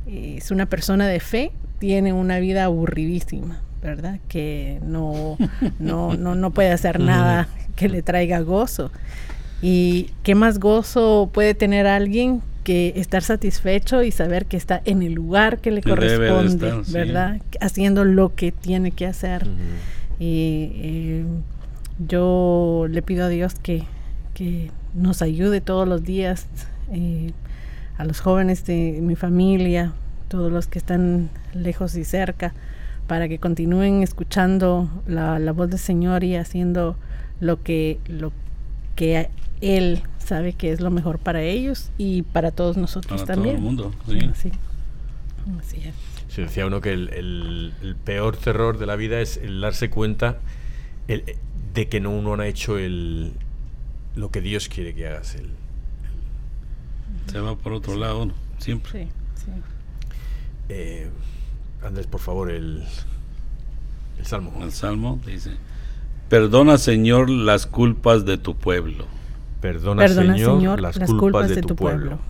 [0.07, 4.21] es una persona de fe, tiene una vida aburridísima, ¿verdad?
[4.29, 5.37] Que no,
[5.79, 8.91] no, no, no puede hacer nada que le traiga gozo.
[9.61, 15.03] Y qué más gozo puede tener alguien que estar satisfecho y saber que está en
[15.03, 17.41] el lugar que le corresponde, ¿verdad?
[17.63, 19.47] Haciendo lo que tiene que hacer.
[20.21, 21.25] Y eh,
[21.99, 23.85] yo le pido a Dios que,
[24.35, 26.47] que nos ayude todos los días,
[26.93, 27.33] eh,
[27.97, 29.95] a los jóvenes de mi familia,
[30.29, 32.53] todos los que están lejos y cerca,
[33.07, 36.99] para que continúen escuchando la, la voz del Señor y haciendo
[37.41, 38.31] lo que, lo
[38.99, 39.31] que
[39.61, 43.55] él sabe que es lo mejor para ellos y para todos nosotros también.
[43.55, 43.95] Todo el mundo,
[44.35, 44.51] sí.
[46.29, 50.41] Se decía uno que el, peor terror de la vida es el darse cuenta
[51.07, 53.35] de que no uno no ha hecho el,
[54.17, 55.37] lo que Dios quiere que hagas.
[55.37, 55.51] El,
[57.31, 58.35] Se va por otro lado, ¿no?
[58.59, 59.05] siempre.
[59.37, 59.51] Sí, sí.
[60.71, 61.09] Eh,
[61.85, 62.85] Andrés, por favor, el,
[64.19, 64.53] el Salmo.
[64.61, 65.53] El Salmo dice,
[66.29, 69.07] perdona Señor las culpas de tu pueblo
[69.61, 72.21] Perdona, Señor, las, culpas, de, tu, pueblo.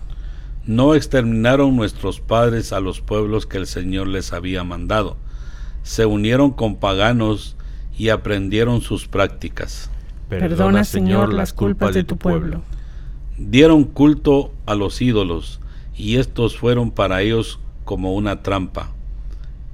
[0.65, 5.15] No exterminaron nuestros padres a los pueblos que el Señor les había mandado.
[5.83, 7.55] Se unieron con paganos
[7.95, 9.91] y aprendieron sus prácticas.
[10.27, 12.63] Perdona, Señor, las culpas de tu pueblo.
[13.37, 15.59] Dieron culto a los ídolos,
[15.95, 18.91] y estos fueron para ellos como una trampa.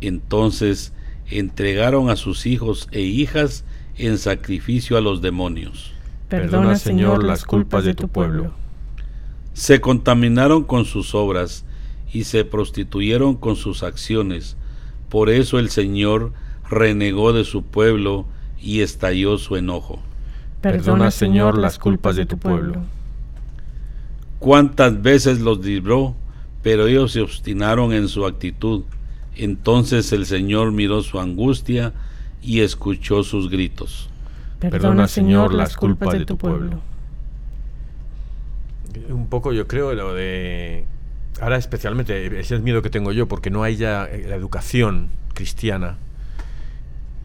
[0.02, 0.92] Entonces
[1.30, 3.64] entregaron a sus hijos e hijas
[3.98, 5.94] en sacrificio a los demonios.
[6.30, 8.52] Perdona, Señor, las culpas de tu pueblo.
[9.54, 11.66] Se contaminaron con sus obras
[12.12, 14.58] y se prostituyeron con sus acciones.
[15.10, 16.34] Por eso el Señor
[16.70, 18.26] renegó de su pueblo
[18.60, 20.00] y estalló su enojo.
[20.62, 22.82] Perdona, Señor, las culpas de tu pueblo.
[24.40, 26.16] Cuántas veces los libró,
[26.64, 28.84] pero ellos se obstinaron en su actitud.
[29.36, 31.94] Entonces el Señor miró su angustia
[32.46, 34.10] y escuchó sus gritos.
[34.60, 36.80] Perdona, Señor, las culpas de tu pueblo.
[39.10, 40.86] Un poco yo creo lo de...
[41.42, 44.36] Ahora especialmente, ese es el miedo que tengo yo, porque no hay ya eh, la
[44.36, 45.98] educación cristiana,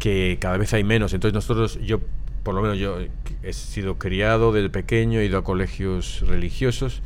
[0.00, 1.12] que cada vez hay menos.
[1.12, 2.00] Entonces nosotros, yo,
[2.42, 2.98] por lo menos yo
[3.44, 7.02] he sido criado desde pequeño, he ido a colegios religiosos,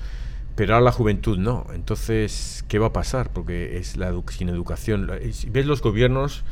[0.57, 1.67] pero ahora la juventud no.
[1.75, 3.31] Entonces, ¿qué va a pasar?
[3.35, 5.11] Porque es la sin educación.
[5.51, 6.43] ves los gobiernos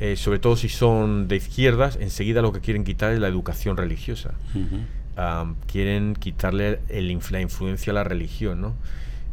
[0.00, 3.76] eh, sobre todo si son de izquierdas, enseguida lo que quieren quitar es la educación
[3.76, 4.32] religiosa.
[5.66, 8.74] quieren quitarle la influencia a la religión, ¿no?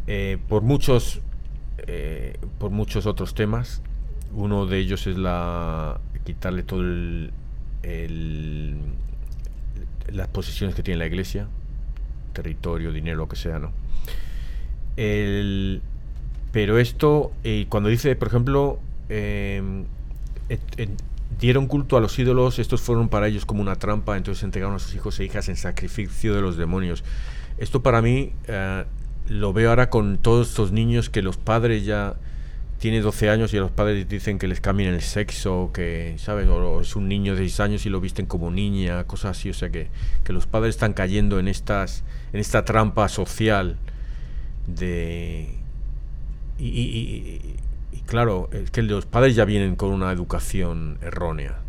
[0.08, 1.22] Eh, por muchos
[1.88, 3.82] eh, por muchos otros temas.
[4.34, 7.32] Uno de ellos es la quitarle todo el,
[10.12, 11.48] las posiciones que tiene la iglesia,
[12.34, 13.72] territorio, dinero, lo que sea, ¿no?
[16.52, 17.32] pero esto,
[17.70, 19.86] cuando dice, por ejemplo, em,
[21.40, 24.80] dieron culto a los ídolos, estos fueron para ellos como una trampa, entonces entregaron a
[24.80, 27.04] sus hijos e hijas en sacrificio de los demonios.
[27.58, 28.86] Esto para mí eh,
[29.28, 32.16] lo veo ahora con todos estos niños que los padres ya
[32.80, 36.48] tienen 12 años y los padres dicen que les cambien el sexo, que, ¿sabes?
[36.48, 39.54] O, es un niño de 6 años y lo visten como niña, cosas así, o
[39.54, 39.88] sea que,
[40.24, 43.78] que los padres están cayendo en estas en esta trampa social
[44.68, 45.50] de
[46.60, 47.40] y,
[48.08, 51.60] claro, es que los padres ya vienen con una educación errónea.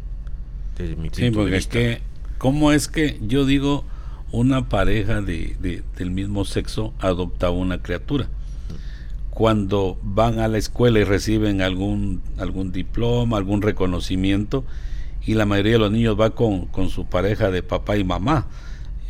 [0.79, 2.01] Desde mi sí, porque es que,
[2.39, 3.85] ¿cómo es que yo digo
[4.33, 8.29] una pareja de, del mismo sexo adopta una criatura?
[9.31, 14.65] Cuando van a la escuela y reciben algún, algún diploma, algún reconocimiento,
[15.25, 18.47] y la mayoría de los niños va con, con su pareja de papá y mamá,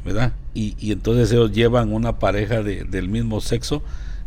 [0.05, 0.33] ¿verdad?
[0.55, 3.83] Y, y entonces ellos llevan una pareja de, del mismo sexo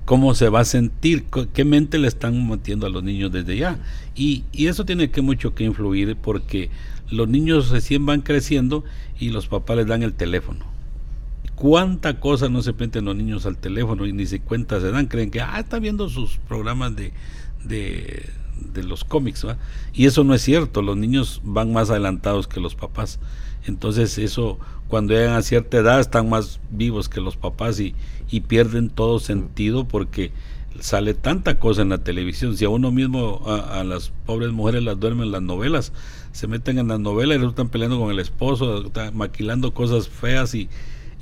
[0.06, 3.80] cómo se va a sentir, qué mente le están metiendo a los niños desde ya.
[4.16, 6.70] Y, y, eso tiene que mucho que influir porque
[7.10, 8.84] los niños recién van creciendo
[9.20, 10.66] y los papás les dan el teléfono.
[11.56, 15.06] ¿Cuánta cosa no se meten los niños al teléfono y ni se cuenta se dan?
[15.08, 17.14] Creen que, ah, está viendo sus programas de,
[17.64, 18.30] de,
[18.74, 19.46] de los cómics.
[19.94, 23.20] Y eso no es cierto, los niños van más adelantados que los papás.
[23.66, 27.96] Entonces eso, cuando llegan a cierta edad, están más vivos que los papás y,
[28.32, 30.32] y pierden todo sentido porque
[30.80, 32.58] sale tanta cosa en la televisión.
[32.58, 35.92] Si a uno mismo, a, las pobres mujeres las duermen las novelas,
[36.32, 40.56] se meten en las novelas y están peleando con el esposo, están maquilando cosas feas
[40.56, 40.70] y,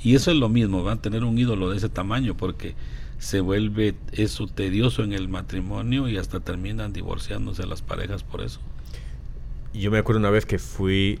[0.02, 2.76] y eso es lo mismo, van a tener un ídolo de ese tamaño porque
[3.18, 8.60] se vuelve eso tedioso en el matrimonio y hasta terminan divorciándose las parejas por eso.
[9.74, 11.18] Yo me acuerdo una vez que fui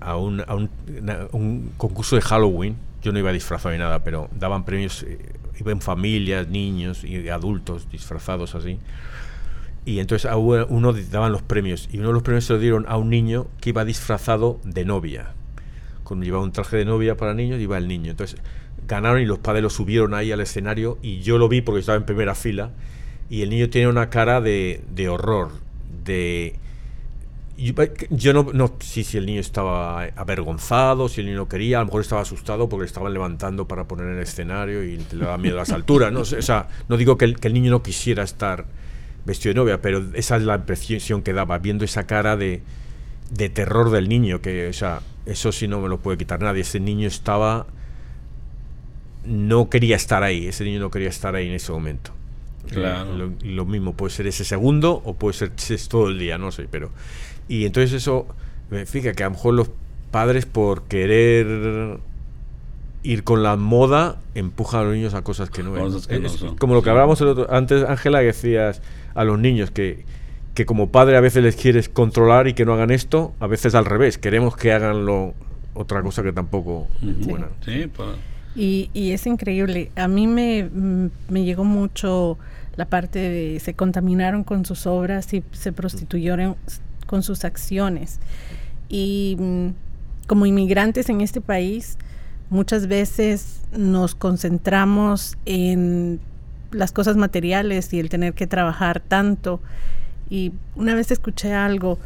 [0.00, 0.54] a, un, a
[1.32, 5.18] un concurso de Halloween yo no iba disfrazado ni nada, pero daban premios, eh,
[5.58, 8.78] iban familias, niños y adultos disfrazados así.
[9.84, 12.84] Y entonces a uno daban los premios y uno de los premios se lo dieron
[12.88, 15.32] a un niño que iba disfrazado de novia.
[16.04, 18.10] Cuando llevaba un traje de novia para niños, iba el niño.
[18.10, 18.40] Entonces
[18.86, 21.96] ganaron y los padres lo subieron ahí al escenario y yo lo vi porque estaba
[21.96, 22.72] en primera fila
[23.30, 25.52] y el niño tiene una cara de, de horror,
[26.04, 26.58] de
[28.10, 31.80] yo no, no sé si el niño estaba avergonzado, si el niño no quería, a
[31.80, 35.24] lo mejor estaba asustado porque le estaban levantando para poner en el escenario y le
[35.24, 36.10] daba miedo a las alturas.
[36.10, 36.20] ¿no?
[36.20, 38.64] O sea, no digo que el, que el, niño no quisiera estar
[39.26, 42.62] vestido de novia, pero esa es la impresión que daba, viendo esa cara de,
[43.30, 46.62] de terror del niño, que o sea, eso sí no me lo puede quitar nadie.
[46.62, 47.66] Ese niño estaba.
[49.26, 52.12] No quería estar ahí, ese niño no quería estar ahí en ese momento.
[52.68, 53.16] Claro.
[53.16, 55.50] lo, lo, mismo puede ser ese segundo o puede ser
[55.88, 56.90] todo el día, no sé, pero
[57.50, 58.28] y entonces eso,
[58.70, 59.70] fíjate que a lo mejor los
[60.12, 61.98] padres por querer
[63.02, 66.06] ir con la moda empujan a los niños a cosas que no, es,
[66.60, 68.82] Como lo que hablábamos antes, Ángela, que decías
[69.14, 70.04] a los niños que,
[70.54, 73.74] que como padre a veces les quieres controlar y que no hagan esto, a veces
[73.74, 75.34] al revés, queremos que hagan lo,
[75.74, 77.48] otra cosa que tampoco es buena.
[77.64, 78.10] Sí, pues.
[78.54, 79.90] y, y, es increíble.
[79.96, 80.70] A mí me,
[81.28, 82.38] me llegó mucho
[82.76, 86.54] la parte de se contaminaron con sus obras y se prostituyeron,
[87.10, 88.20] con sus acciones.
[88.88, 89.68] Y mm,
[90.28, 91.98] como inmigrantes en este país,
[92.50, 96.20] muchas veces nos concentramos en
[96.70, 99.60] las cosas materiales y el tener que trabajar tanto.
[100.30, 101.98] Y una vez escuché algo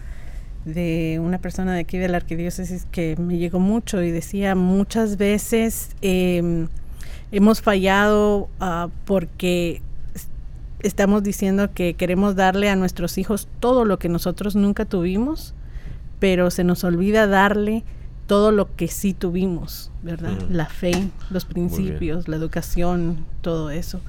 [0.64, 5.18] de una persona de aquí de la arquidiócesis que me llegó mucho y decía muchas
[5.18, 6.68] veces em,
[7.30, 9.82] hemos fallado ah, porque
[10.85, 15.55] estamos diciendo que queremos darle a nuestros hijos todo lo que nosotros nunca tuvimos,
[16.20, 17.85] pero se nos olvida darle
[18.26, 20.39] todo lo que sí tuvimos, ¿verdad?
[20.49, 24.01] La fe, los principios, la educación, todo eso.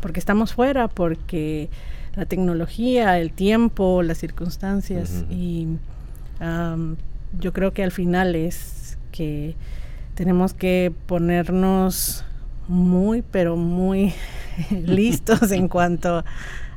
[0.00, 1.70] Porque estamos fuera, porque
[2.14, 5.24] la tecnología, el tiempo, las circunstancias.
[5.30, 5.68] Y
[7.40, 9.54] yo creo que al final es que
[10.14, 12.24] tenemos que ponernos
[12.68, 14.14] muy, pero muy
[14.70, 16.24] listos en cuanto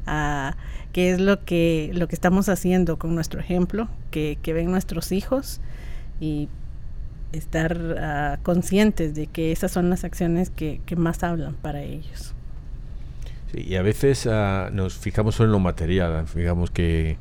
[0.06, 0.56] a
[0.94, 5.12] qué es lo que, lo que estamos haciendo con nuestro ejemplo, que, que ven nuestros
[5.12, 5.62] hijos
[6.20, 6.50] y
[7.32, 12.34] estar ah, conscientes de que esas son las acciones que, más hablan para ellos.
[13.54, 17.18] y a veces ah, nos fijamos solo en lo material, digamos que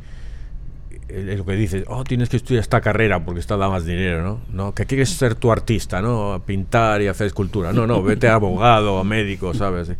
[1.08, 4.22] es lo que dices, oh, tienes que estudiar esta carrera porque está da más dinero,
[4.22, 4.40] ¿no?
[4.52, 4.74] ¿no?
[4.74, 6.42] Que quieres ser tu artista, ¿no?
[6.44, 7.72] Pintar y hacer escultura.
[7.72, 9.92] No, no, vete a abogado, a médico, ¿sabes?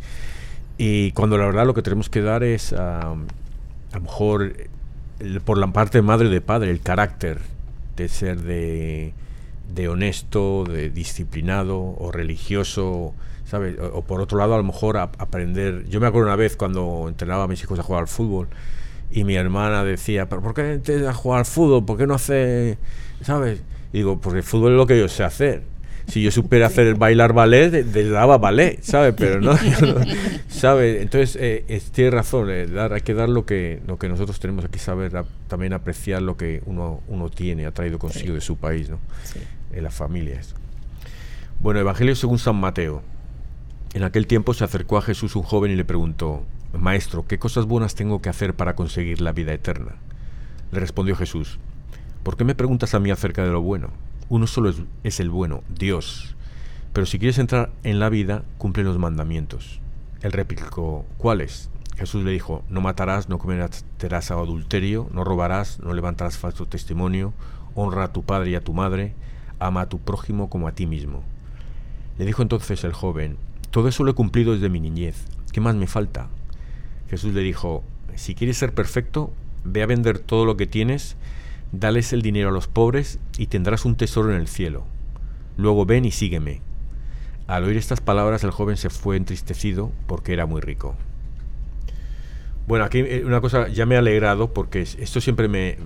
[0.77, 3.15] Y cuando la verdad lo que tenemos que dar es, a
[3.93, 4.53] lo mejor,
[5.45, 7.39] por la parte madre de padre, el carácter
[7.95, 9.13] de ser de
[9.73, 13.13] de honesto, de disciplinado o religioso,
[13.45, 13.77] ¿sabes?
[13.79, 15.85] O, por otro lado, a lo mejor aprender.
[15.89, 18.47] Yo me acuerdo una vez cuando entrenaba a mis hijos a jugar al fútbol
[19.11, 21.85] y mi hermana decía, ¿pero por qué te a jugar al fútbol?
[21.85, 22.77] ¿Por qué no hace,
[23.21, 23.61] ¿sabes?
[23.93, 25.63] Y digo, porque el fútbol es lo que yo sé hacer.
[26.07, 29.13] Si yo supiera hacer bailar ballet, le daba ballet, ¿sabes?
[29.17, 29.57] Pero no,
[30.47, 31.01] ¿sabes?
[31.01, 34.63] Entonces, eh, tiene razón, eh, dar, hay que dar lo que, lo que nosotros tenemos
[34.63, 35.11] aquí, saber
[35.49, 38.99] también apreciar lo que uno, uno tiene, ha traído consigo de su país, ¿no?
[39.23, 39.39] Sí
[39.71, 40.41] en la familia.
[41.59, 43.01] Bueno, Evangelio según San Mateo.
[43.93, 46.43] En aquel tiempo se acercó a Jesús un joven y le preguntó,
[46.73, 49.95] Maestro, ¿qué cosas buenas tengo que hacer para conseguir la vida eterna?
[50.71, 51.59] Le respondió Jesús,
[52.23, 53.89] ¿por qué me preguntas a mí acerca de lo bueno?
[54.27, 56.35] Uno solo es, el bueno, Dios.
[56.91, 59.79] Pero si quieres entrar en la vida, cumple los mandamientos.
[60.21, 61.69] Él replicó, ¿cuáles?
[61.95, 67.33] Jesús le dijo, no matarás, no cometerás adulterio, no robarás, no levantarás falso testimonio,
[67.75, 69.15] honra a tu padre y a tu madre,
[69.57, 71.23] ama a tu prójimo como a ti mismo.
[72.17, 73.37] Le dijo entonces el joven,
[73.71, 76.27] todo eso lo he cumplido desde mi niñez, ¿qué más me falta?
[77.09, 77.83] Jesús le dijo,
[78.15, 79.31] si quieres ser perfecto,
[79.63, 81.15] ve a vender todo lo que tienes,
[81.71, 84.85] dales el dinero a los pobres y tendrás un tesoro en el cielo.
[85.57, 86.61] Luego ven y sígueme.
[87.47, 90.95] Al oír estas palabras el joven se fue entristecido porque era muy rico.
[92.67, 95.77] Bueno, aquí eh, una cosa, ya me ha alegrado porque esto siempre me,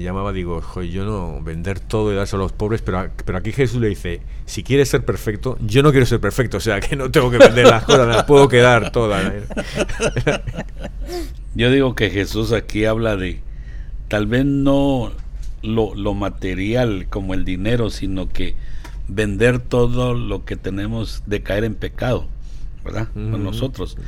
[0.00, 3.78] llamaba, digo, yo no vender todo y dárselo a los pobres, pero, pero aquí Jesús
[3.78, 7.10] le dice, si quieres ser perfecto, yo no quiero ser perfecto, o sea, que no
[7.10, 9.30] tengo que vender las cosas, me las puedo quedar todas.
[11.54, 13.40] Yo digo que Jesús aquí habla de,
[14.08, 15.12] tal vez no
[15.62, 18.54] lo, lo material como el dinero, sino que
[19.08, 22.28] vender todo lo que tenemos de caer en pecado,
[22.82, 23.08] ¿verdad?
[23.12, 23.98] Con nosotros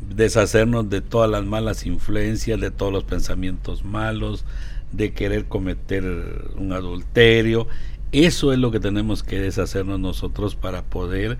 [0.00, 4.44] deshacernos de todas las malas influencias, de todos los pensamientos malos,
[4.92, 6.04] de querer cometer
[6.56, 7.66] un adulterio.
[8.12, 11.38] Eso es lo que tenemos que deshacernos nosotros para poder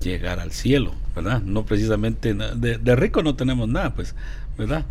[0.00, 1.42] llegar al cielo, ¿verdad?
[1.42, 4.14] No precisamente de, rico no tenemos nada, pues,
[4.58, 4.84] ¿verdad?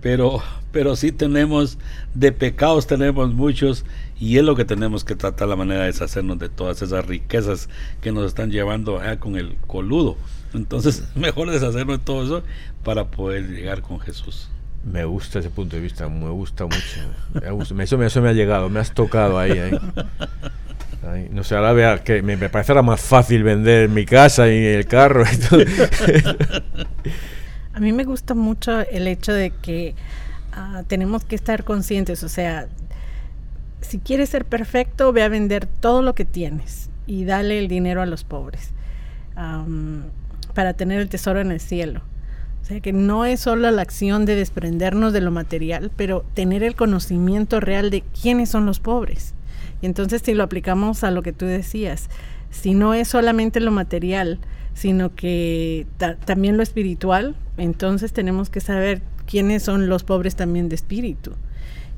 [0.00, 0.40] Pero,
[0.72, 1.78] pero sí tenemos,
[2.14, 3.84] de pecados tenemos muchos
[4.20, 7.68] y es lo que tenemos que tratar la manera de deshacernos de todas esas riquezas
[8.00, 10.16] que nos están llevando con el coludo.
[10.54, 12.42] Entonces, mejor deshacernos de todo eso
[12.84, 14.48] para poder llegar con Jesús.
[14.84, 16.78] Me gusta ese punto de vista, me gusta mucho.
[17.34, 19.76] Me Eso, me, eso me ha llegado, me has tocado ahí.
[21.30, 25.24] No sé, ahora vea que me, parece más fácil vender mi casa y el carro.
[27.74, 29.94] A mí me gusta mucho el hecho de que
[30.52, 32.68] ah, tenemos que estar conscientes, o sea,
[33.82, 38.02] si quieres ser perfecto, ve a vender todo lo que tienes y dale el dinero
[38.02, 38.72] a los pobres
[40.54, 42.00] para tener el tesoro en el cielo.
[42.62, 46.64] O sea que no es solo la acción de desprendernos de lo material, pero tener
[46.64, 49.35] el conocimiento real de quiénes son los pobres.
[49.82, 52.08] Y entonces si lo aplicamos a lo que tú decías,
[52.50, 54.38] si no es solamente lo material,
[54.74, 55.86] sino que
[56.24, 61.32] también lo espiritual, entonces tenemos que saber quiénes son los pobres también de espíritu.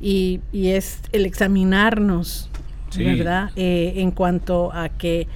[0.01, 2.51] Y, es el examinarnos,
[2.97, 3.51] ¿verdad?
[3.57, 5.27] Eh, en cuanto a que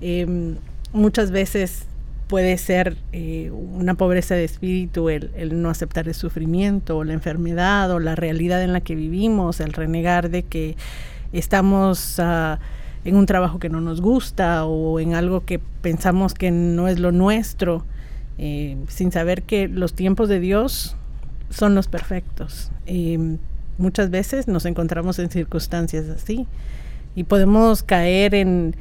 [0.00, 0.56] em,
[0.92, 1.86] muchas veces
[2.32, 5.30] puede ser eh, una pobreza de espíritu, el,
[5.60, 9.74] no aceptar el sufrimiento, o la enfermedad, o la realidad en la que vivimos, el
[9.74, 10.76] renegar de que
[11.32, 12.58] estamos ah,
[13.04, 16.98] en un trabajo que no nos gusta o en algo que pensamos que no es
[16.98, 17.84] lo nuestro,
[18.38, 20.96] eh, sin saber que los tiempos de Dios
[21.50, 22.70] son los perfectos.
[23.78, 26.46] Muchas veces nos encontramos en circunstancias así
[27.14, 28.76] y podemos caer en,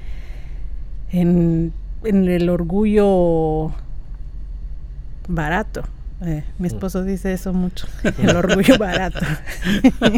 [1.12, 1.74] en
[2.04, 3.72] el orgullo
[5.28, 5.84] barato.
[6.24, 6.66] Eh, mi mm.
[6.66, 7.88] esposo dice eso mucho,
[8.22, 9.20] el orgullo barato.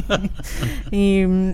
[0.91, 1.51] y mm,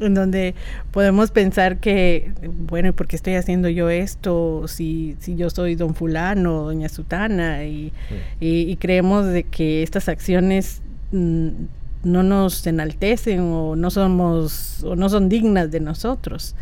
[0.00, 0.56] en donde
[0.90, 2.32] podemos pensar que,
[2.68, 4.66] bueno, ¿por qué estoy haciendo yo esto?
[4.66, 8.14] Si, si yo soy don fulano, doña sutana, y, mm.
[8.40, 10.82] y, creemos de que estas acciones
[11.12, 16.56] no nos enaltecen o no somos o no son dignas de nosotros.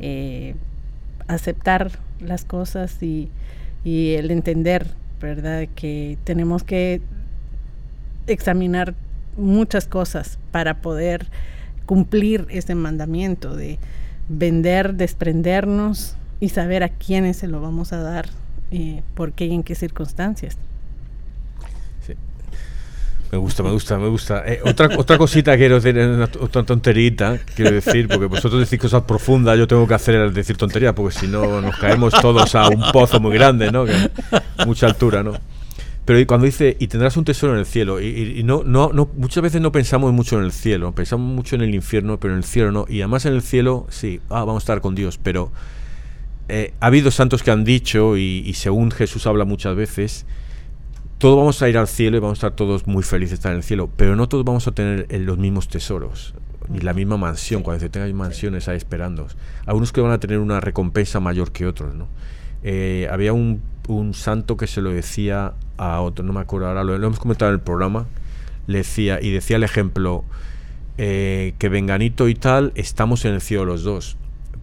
[0.00, 0.54] Eh,
[1.28, 3.30] aceptar las cosas y,
[3.84, 4.86] y el entender
[5.20, 5.66] ¿verdad?
[5.74, 7.00] Que tenemos que
[8.26, 8.94] examinar
[9.36, 11.26] muchas cosas para poder
[11.86, 13.78] cumplir ese mandamiento de
[14.28, 18.26] vender, desprendernos y saber a quiénes se lo vamos a dar,
[18.70, 20.56] eh, por qué y en qué circunstancias.
[23.34, 24.44] Me gusta, me gusta, me gusta.
[24.46, 25.98] Eh, otra, otra cosita quiero decir,
[26.38, 30.92] otra tonterita, quiero decir, porque vosotros decís cosas profundas, yo tengo que hacer decir tonterías,
[30.92, 33.86] porque si no nos caemos todos a un pozo muy grande, ¿no?
[34.64, 35.32] mucha altura, ¿no?
[36.04, 39.42] Pero cuando dice, y tendrás un tesoro en el cielo, y, no, no, no, muchas
[39.42, 42.44] veces no pensamos mucho en el cielo, pensamos mucho en el infierno, pero en el
[42.44, 42.86] cielo no.
[42.88, 45.50] Y además en el cielo, sí, ah, vamos a estar con Dios, pero
[46.48, 50.24] eh, ha habido santos que han dicho, y según Jesús habla muchas veces,
[51.24, 53.52] todos vamos a ir al cielo y vamos a estar todos muy felices de estar
[53.52, 56.34] en el cielo, pero no todos vamos a tener los mismos tesoros,
[56.68, 57.62] ni la misma mansión.
[57.62, 59.26] Cuando se tengan mansiones ahí esperando.
[59.64, 62.08] Algunos que van a tener una recompensa mayor que otros, ¿no?
[62.62, 63.62] Eh, había un,
[64.12, 67.54] santo que se lo decía a otro, no me acuerdo ahora, lo, hemos comentado en
[67.54, 68.04] el programa,
[68.66, 70.24] le decía, y decía el ejemplo,
[70.98, 74.18] eh, que Venganito y tal, estamos en el cielo los dos,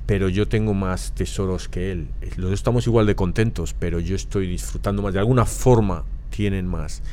[0.05, 2.09] pero yo tengo más tesoros que él.
[2.35, 5.11] Los dos estamos igual de contentos, pero yo estoy disfrutando más.
[5.11, 7.03] De alguna forma tienen más,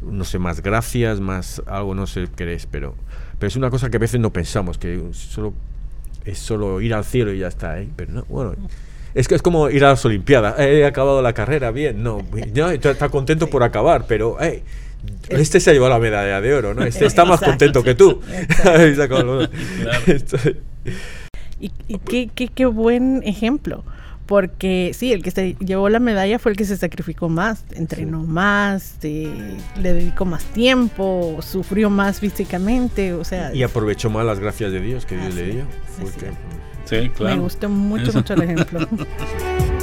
[0.00, 2.94] no sé, más gracias, más algo, no sé qué es, pero,
[3.38, 5.52] pero es una cosa que a veces no pensamos, que solo
[6.24, 7.88] es solo ir al cielo y ya está, ¿eh?
[7.96, 8.54] pero no, bueno.
[9.14, 10.58] Es que es como ir a las Olimpiadas.
[10.58, 12.02] He acabado la carrera bien.
[12.02, 12.22] No,
[12.54, 14.36] no está contento por acabar, pero
[15.30, 16.84] este se ha llevado la medalla de oro, ¿no?
[16.84, 18.20] Este está más contento que tú.
[21.60, 23.84] y, y qué, qué, qué, buen ejemplo
[24.26, 28.22] porque sí, el que se llevó la medalla fue el que se sacrificó más, entrenó
[28.24, 33.54] más, le dedicó más tiempo, sufrió más físicamente, o sea...
[33.54, 35.64] Y aprovechó más las gracias de Dios que Dios le dio.
[36.84, 37.36] Sí, claro.
[37.36, 38.88] Me gustó mucho, mucho el ejemplo.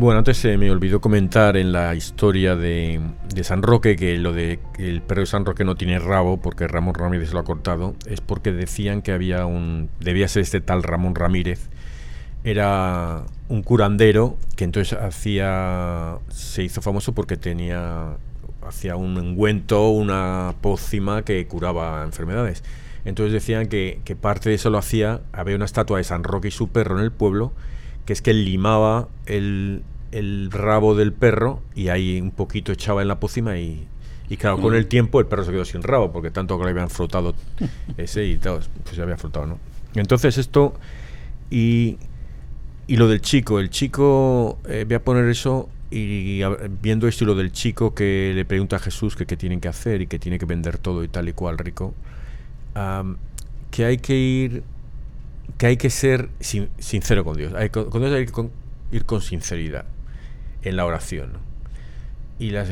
[0.00, 3.02] Bueno, antes se me olvidó comentar en la historia de,
[3.42, 6.94] San Roque que lo de el perro de San Roque no tiene rabo porque Ramón
[6.94, 11.14] Ramírez lo ha cortado, es porque decían que había un debía ser este tal Ramón
[11.14, 11.68] Ramírez.
[12.44, 18.16] Era un curandero que entonces hacía se hizo famoso porque tenía
[18.66, 22.64] hacía un ungüento, una pócima que curaba enfermedades.
[23.04, 26.48] Entonces decían que, que parte de eso lo hacía, había una estatua de San Roque
[26.48, 27.52] y su perro en el pueblo
[28.10, 33.08] que es que limaba el, el rabo del perro y ahí un poquito echaba en
[33.08, 33.86] la pócima y,
[34.28, 36.70] y claro, con el tiempo el perro se quedó sin rabo porque tanto que le
[36.70, 37.34] habían frotado
[37.96, 39.58] ese y todo, pues se había frotado, ¿no?
[39.94, 40.74] Entonces esto
[41.50, 41.98] y,
[42.86, 46.42] y lo del chico, el chico, eh, voy a poner eso y,
[46.80, 49.68] viendo esto y lo del chico que le pregunta a Jesús que qué tienen que
[49.68, 51.94] hacer y que tiene que vender todo y tal y cual rico,
[53.70, 54.62] que hay que ir
[55.58, 57.52] que hay que ser sincero con Dios.
[57.54, 58.48] Hay, con Dios hay que
[58.92, 59.84] ir con sinceridad
[60.62, 61.32] en la oración.
[62.38, 62.64] Y la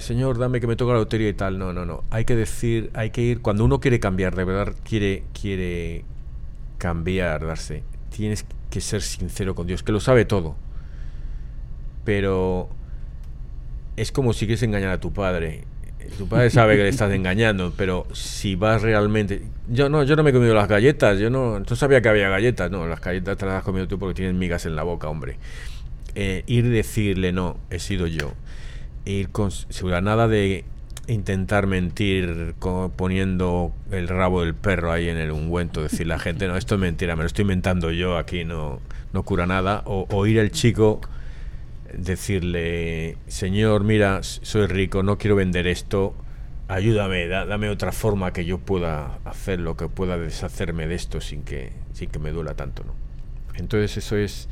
[0.00, 1.58] Señor, dame que me toque la lotería y tal.
[1.58, 2.04] No, no, no.
[2.10, 3.40] Hay que decir, hay que ir.
[3.40, 6.04] Cuando uno quiere cambiar, de verdad quiere, quiere
[6.78, 7.82] cambiar, darse.
[8.10, 10.54] Tienes que ser sincero con Dios, que lo sabe todo.
[12.04, 12.68] Pero
[13.96, 15.64] es como si quieres engañar a tu padre
[16.18, 19.42] tu padre sabe que le estás engañando, pero si vas realmente...
[19.68, 22.28] Yo no, yo no me he comido las galletas, yo no, no sabía que había
[22.28, 25.08] galletas, no, las galletas te las has comido tú porque tienes migas en la boca,
[25.08, 25.38] hombre.
[26.14, 28.32] Eh, ir decirle, no, he sido yo.
[29.04, 29.50] Ir con
[30.02, 30.64] nada de
[31.06, 32.54] intentar mentir
[32.96, 36.80] poniendo el rabo del perro ahí en el ungüento, decir la gente, no, esto es
[36.80, 38.80] mentira, me lo estoy inventando yo, aquí no,
[39.12, 41.00] no cura nada, o, ir el chico
[41.92, 46.14] decirle, Señor, mira, soy rico, no quiero vender esto,
[46.68, 51.72] ayúdame, dame otra forma que yo pueda hacerlo, que pueda deshacerme de esto sin que,
[51.92, 52.94] sin que me duela tanto, ¿no?
[53.56, 54.48] Entonces eso es,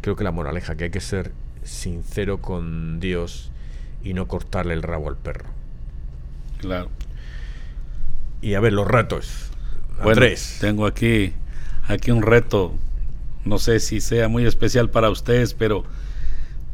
[0.00, 1.32] creo que la moraleja, que hay que ser
[1.62, 3.50] sincero con Dios
[4.02, 5.46] y no cortarle el rabo al perro.
[6.58, 6.88] Claro.
[8.40, 9.50] Y a ver, los retos.
[10.02, 10.22] Bueno,
[10.60, 11.32] tengo aquí,
[11.88, 12.74] aquí un reto,
[13.44, 15.84] no sé si sea muy especial para ustedes, pero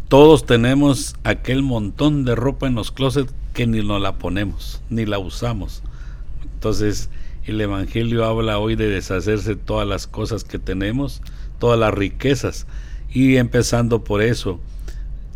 [0.09, 5.07] todos tenemos aquel montón de ropa en los closets que ni nos la ponemos, ni
[5.07, 5.83] la usamos.
[6.43, 7.09] Entonces,
[7.47, 11.23] el Evangelio habla hoy de deshacerse de todas las cosas que tenemos,
[11.59, 12.67] todas las riquezas.
[13.13, 14.61] Y empezando por eso,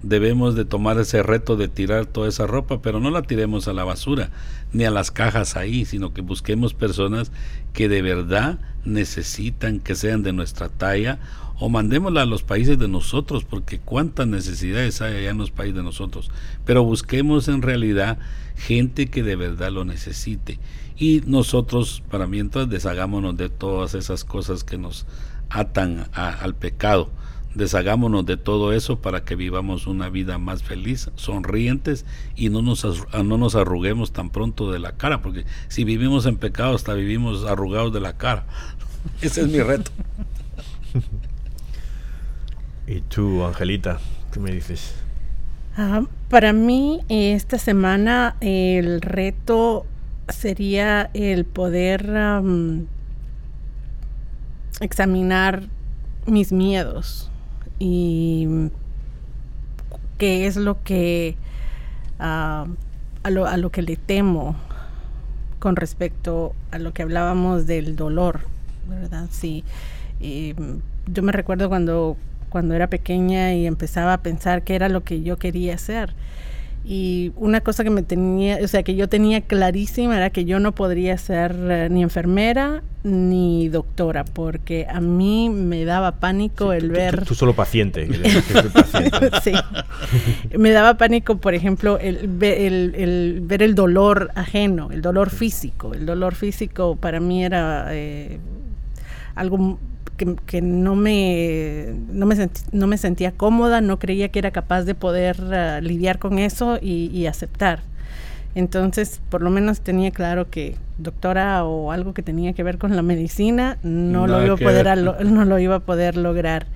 [0.03, 3.73] debemos de tomar ese reto de tirar toda esa ropa, pero no la tiremos a
[3.73, 4.31] la basura,
[4.73, 7.33] ni a las cajas ahí, sino que busquemos personas
[7.73, 11.19] que de verdad necesitan que sean de nuestra talla
[11.61, 15.77] o mandémosla a los países de nosotros, porque cuántas necesidades hay allá en los países
[15.77, 16.31] de nosotros.
[16.64, 18.19] Pero busquemos en realidad
[18.57, 20.61] gente que de verdad lo necesite.
[20.97, 25.07] Y nosotros, para mientras, deshagámonos de todas esas cosas que nos
[25.49, 27.11] atan al pecado.
[27.55, 32.05] Deshagámonos de todo eso para que vivamos una vida más feliz, sonrientes
[32.36, 32.84] y no nos,
[33.24, 37.46] no nos arruguemos tan pronto de la cara, porque si vivimos en pecado hasta vivimos
[37.46, 38.44] arrugados de la cara.
[39.22, 39.90] Ese es mi reto.
[42.86, 43.99] ¿Y tú, Angelita,
[44.32, 44.94] qué me dices?
[45.76, 49.86] Ah, para mí, esta semana el reto
[50.28, 52.11] sería el poder
[54.80, 55.68] examinar
[56.26, 57.30] mis miedos
[57.79, 58.70] y
[60.18, 61.37] qué es lo que
[62.18, 62.66] a,
[63.31, 64.57] lo, a lo que le temo
[65.59, 68.41] con respecto a lo que hablábamos del dolor,
[68.89, 69.29] ¿verdad?
[69.31, 69.64] Sí.
[70.20, 72.16] yo me recuerdo cuando
[72.49, 76.14] cuando era pequeña y empezaba a pensar qué era lo que yo quería hacer.
[76.91, 80.59] Y una cosa que me tenía, o sea, que yo tenía clarísima era que yo
[80.59, 86.91] no podría ser eh, ni enfermera ni doctora, porque a mí me daba pánico el
[86.91, 87.26] ver...
[87.26, 88.09] Tú, solo paciente.
[89.45, 89.53] sí.
[90.57, 95.93] me daba pánico, por ejemplo, el, el, ver el dolor ajeno, el dolor físico.
[95.93, 98.41] El dolor físico para mí era eh,
[99.34, 99.78] algo
[100.19, 104.95] que, no, me, no, me no me sentía cómoda, no creía que era capaz de
[104.95, 107.81] poder ah, lidiar con eso y, aceptar.
[108.55, 112.97] Entonces, por lo menos tenía claro que doctora o algo que tenía que ver con
[112.97, 116.66] la medicina no, lo, iba a poder no lo iba a poder lograr.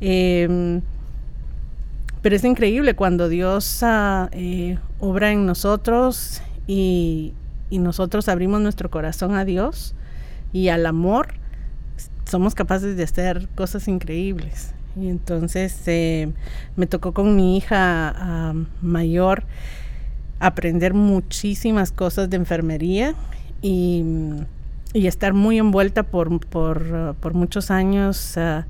[0.00, 0.80] Em,
[2.22, 7.34] pero es increíble cuando Dios ah, eh, obra en nosotros y,
[7.70, 9.94] y nosotros abrimos nuestro corazón a Dios
[10.52, 11.41] y al amor
[12.24, 14.74] somos capaces de hacer cosas increíbles.
[14.94, 16.30] Y entonces eh,
[16.76, 19.44] me tocó con mi hija mayor
[20.38, 23.14] aprender muchísimas cosas de enfermería
[23.62, 24.04] y,
[24.92, 28.66] estar muy envuelta por, por, muchos años ah,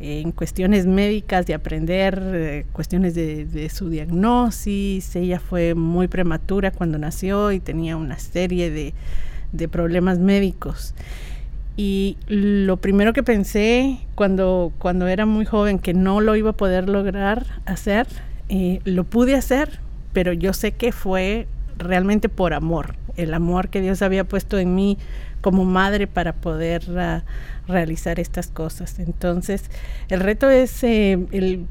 [0.00, 5.16] en cuestiones médicas, de aprender eh, cuestiones de, de, su diagnosis.
[5.16, 8.92] Ella fue muy prematura cuando nació y tenía una serie de,
[9.52, 10.94] de problemas médicos.
[11.76, 16.56] Y lo primero que pensé cuando, cuando era muy joven que no lo iba a
[16.56, 18.06] poder lograr hacer,
[18.48, 19.80] eh, lo pude hacer,
[20.12, 24.74] pero yo sé que fue realmente por amor, el amor que Dios había puesto en
[24.76, 24.98] mí
[25.40, 27.24] como madre para poder ah,
[27.66, 28.98] realizar estas cosas.
[29.00, 29.64] Entonces,
[30.08, 31.66] el reto es, eh, el,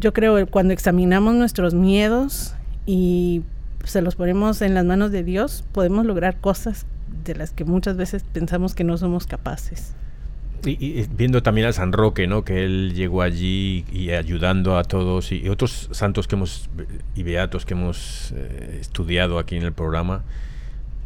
[0.00, 2.54] yo creo, cuando examinamos nuestros miedos
[2.86, 3.42] y
[3.84, 6.86] se los ponemos en las manos de Dios, podemos lograr cosas
[7.24, 9.94] de las que muchas veces pensamos que no somos capaces.
[10.64, 12.44] Y, viendo también a San Roque, ¿no?
[12.44, 16.70] Que él llegó allí y ayudando a todos y, otros santos que hemos
[17.16, 20.22] y beatos que hemos eh, estudiado aquí en el programa,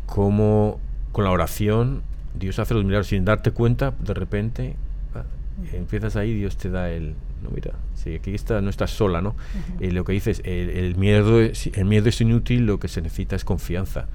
[0.05, 0.79] cómo
[1.13, 2.03] con la oración
[2.39, 4.77] Dios hace los milagros sin darte cuenta, de repente
[5.15, 5.25] ah,
[5.73, 9.37] empiezas ahí, Dios te da el no mira, sí, aquí está, no estás sola, ¿no?
[9.81, 13.45] Eh, lo que dices, el, miedo, el miedo es inútil, lo que se necesita es
[13.45, 14.07] confianza,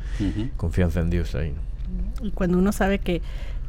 [0.58, 1.52] confianza en Dios ahí.
[1.52, 1.71] ¿no?
[2.22, 3.22] Y cuando uno sabe que,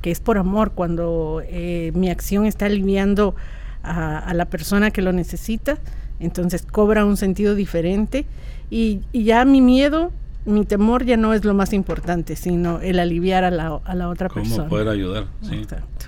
[0.03, 3.37] es por amor, cuando eh, mi acción está aliviando
[3.83, 5.79] a, la persona que lo necesita,
[6.21, 8.27] entonces cobra un sentido diferente
[8.71, 10.13] y, ya mi miedo,
[10.45, 14.09] mi temor ya no es lo más importante, sino el aliviar a la, a la
[14.09, 14.57] otra persona.
[14.57, 15.27] ¿Cómo poder ayudar?
[15.43, 15.55] Sí.
[15.55, 16.07] Exacto.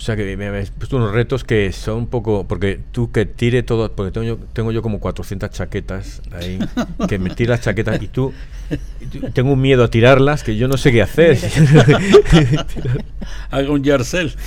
[0.00, 2.46] O sea que me habéis puesto unos retos que son un poco.
[2.48, 3.92] Porque tú que tire todo.
[3.92, 6.58] Porque tengo yo, tengo yo como 400 chaquetas ahí.
[7.06, 8.32] Que me tiras chaquetas y tú.
[9.34, 11.36] tengo un miedo a tirarlas que yo no sé qué hacer.
[13.50, 14.34] Haga un yarcel.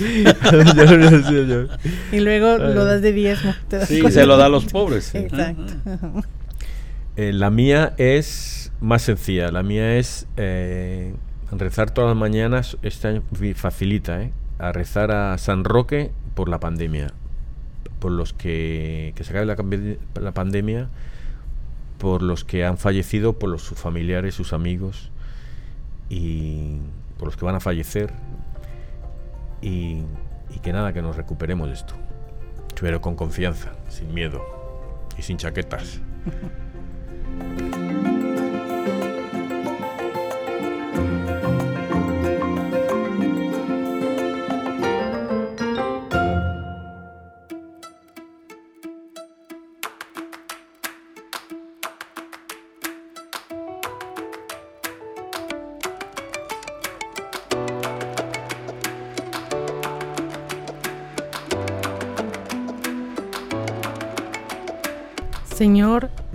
[2.10, 3.54] y luego lo das de diezmo.
[3.86, 5.14] Sí, se lo da a los pobres.
[5.14, 5.72] Exacto.
[7.16, 9.52] Eh, la mía es más sencilla.
[9.52, 11.14] La mía es eh,
[11.52, 12.76] rezar todas las mañanas.
[12.82, 13.22] Esta
[13.54, 14.32] facilita, ¿eh?
[14.58, 17.12] A rezar a San Roque por la pandemia,
[17.98, 19.46] por los que, que se acabe
[20.14, 20.88] la, pandemia,
[21.98, 25.10] por los que han fallecido, por los, sus familiares, sus amigos
[26.08, 26.78] y
[27.18, 28.12] por los que van a fallecer
[29.62, 30.02] y,
[30.50, 31.94] y que nada, que nos recuperemos de esto.
[32.80, 34.42] Pero con confianza, sin miedo
[35.16, 36.00] y sin chaquetas.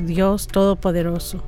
[0.06, 1.44] Dios Todopoderoso,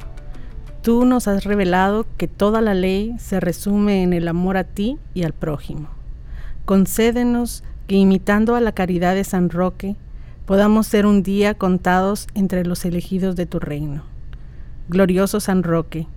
[0.82, 4.98] tú nos has revelado que toda la ley se resume en el amor a ti
[5.14, 5.88] y al prójimo.
[6.66, 9.96] Concédenos que imitando a la caridad de San Roque,
[10.46, 14.04] podamos ser un día contados entre los elegidos de tu reino.
[14.90, 16.08] Glorioso San Roque,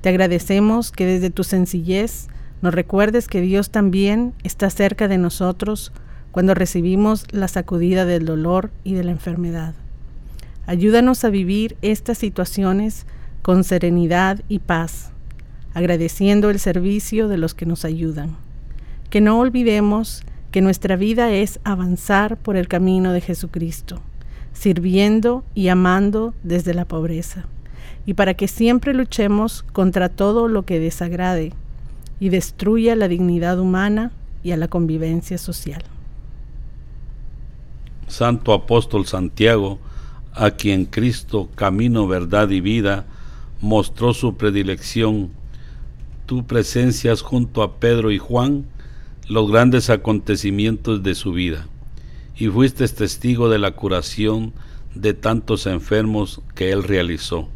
[0.00, 2.28] te agradecemos que desde tu sencillez
[2.60, 5.92] nos recuerdes que Dios también está cerca de nosotros
[6.32, 9.74] cuando recibimos la sacudida del dolor y de la enfermedad.
[10.66, 13.06] Ayúdanos a vivir estas situaciones
[13.42, 15.10] con serenidad y paz,
[15.74, 18.36] agradeciendo el servicio de los que nos ayudan.
[19.10, 24.00] Que no olvidemos que nuestra vida es avanzar por el camino de Jesucristo,
[24.52, 27.44] sirviendo y amando desde la pobreza,
[28.06, 31.52] y para que siempre luchemos contra todo lo que desagrade
[32.20, 34.12] y destruya la dignidad humana
[34.42, 35.82] y a la convivencia social.
[38.06, 39.78] Santo Apóstol Santiago,
[40.34, 43.06] a quien Cristo, camino, verdad y vida,
[43.60, 45.30] mostró su predilección.
[46.26, 48.66] Tú presencias junto a Pedro y Juan
[49.28, 51.66] los grandes acontecimientos de su vida
[52.36, 54.52] y fuiste testigo de la curación
[54.94, 57.48] de tantos enfermos que él realizó.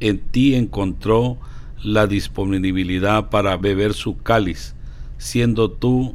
[0.00, 1.38] En ti encontró
[1.82, 4.74] la disponibilidad para beber su cáliz,
[5.18, 6.14] siendo tú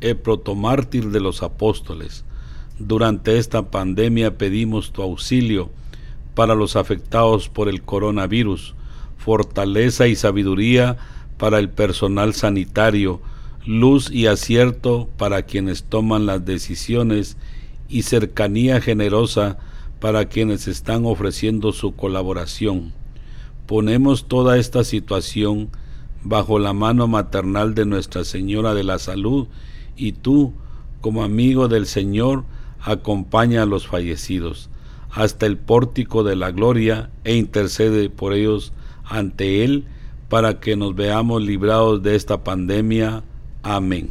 [0.00, 2.24] el protomártir de los apóstoles
[2.80, 5.70] durante esta pandemia pedimos tu auxilio
[6.34, 8.74] para los afectados por el coronavirus,
[9.18, 10.96] fortaleza y sabiduría
[11.36, 13.20] para el personal sanitario,
[13.66, 17.36] luz y acierto para quienes toman las decisiones
[17.88, 19.58] y cercanía generosa
[20.00, 22.94] para quienes están ofreciendo su colaboración.
[23.66, 25.68] Ponemos toda esta situación
[26.22, 29.48] bajo la mano maternal de Nuestra Señora de la Salud
[29.96, 30.54] y tú,
[31.02, 32.44] como amigo del Señor,
[32.82, 34.70] acompaña a los fallecidos
[35.12, 38.72] hasta el pórtico de la gloria e intercede por ellos
[39.04, 39.84] ante Él
[40.28, 43.22] para que nos veamos librados de esta pandemia.
[43.62, 44.10] Amén.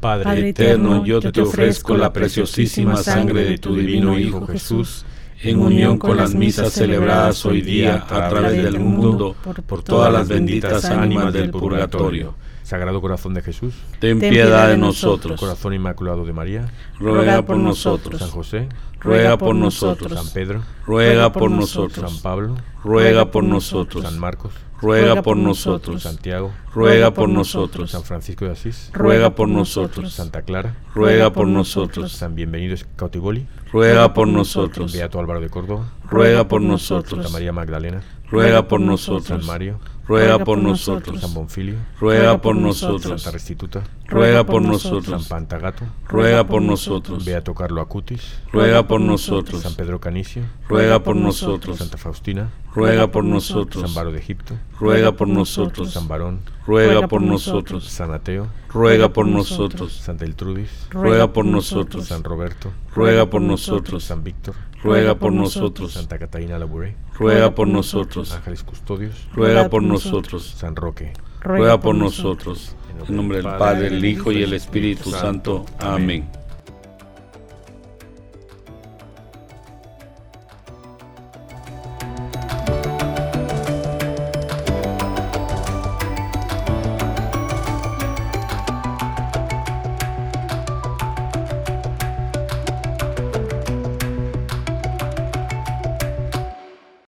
[0.00, 5.04] Padre, eterno, yo te ofrezco la preciosísima sangre de tu divino Hijo Jesús,
[5.42, 9.34] en unión con las misas celebradas hoy día a través del mundo
[9.66, 12.34] por todas las benditas ánimas del purgatorio
[12.64, 15.38] Sagrado Corazón de Jesús, ten piedad de nosotros.
[15.38, 18.18] Corazón Inmaculado de María, ruega por nosotros.
[18.18, 18.68] San José,
[19.00, 20.12] ruega por nosotros.
[20.14, 22.10] San Pedro, ruega por nosotros.
[22.10, 24.02] San Pablo, ruega por nosotros.
[24.02, 26.02] San Marcos, ruega por nosotros.
[26.02, 27.90] Santiago, ruega por nosotros.
[27.90, 30.14] San Francisco de Asís, ruega por nosotros.
[30.14, 32.12] Santa Clara, ruega por nosotros.
[32.12, 34.90] San Bienvenido Cautigoli, ruega por nosotros.
[34.90, 37.22] Beato Álvaro de Córdoba, ruega por nosotros.
[37.22, 39.26] Santa María Magdalena, ruega por nosotros.
[39.26, 41.20] San Mario, ruega por nosotros.
[41.20, 43.22] San Bonfilio, ruega por nosotros.
[43.22, 45.22] Santa Restituta, ruega por nosotros.
[45.22, 47.24] San Pantagato, ruega por nosotros.
[47.24, 49.62] Beato Carlo Acutis, ruega por nosotros.
[49.62, 51.78] San Pedro Canicio, ruega por nosotros.
[51.78, 53.84] Santa Faustina, ruega por nosotros.
[53.84, 55.92] San Baro de Egipto, ruega por nosotros.
[55.92, 57.84] San Barón, ruega por nosotros.
[57.84, 59.92] San Ateo, ruega por nosotros.
[59.92, 62.06] Santa Iltrudis, ruega por nosotros.
[62.06, 64.04] San Roberto, ruega por nosotros.
[64.04, 65.92] San Víctor, ruega por nosotros.
[65.92, 68.32] Santa Catalina Labouré, ruega por nosotros.
[68.32, 70.54] Ángeles Custodios, ruega por nosotros.
[70.56, 72.76] San Roque, ruega por nosotros.
[73.08, 75.64] En nombre del Padre, el Hijo y el Espíritu Santo.
[75.78, 76.28] Amén.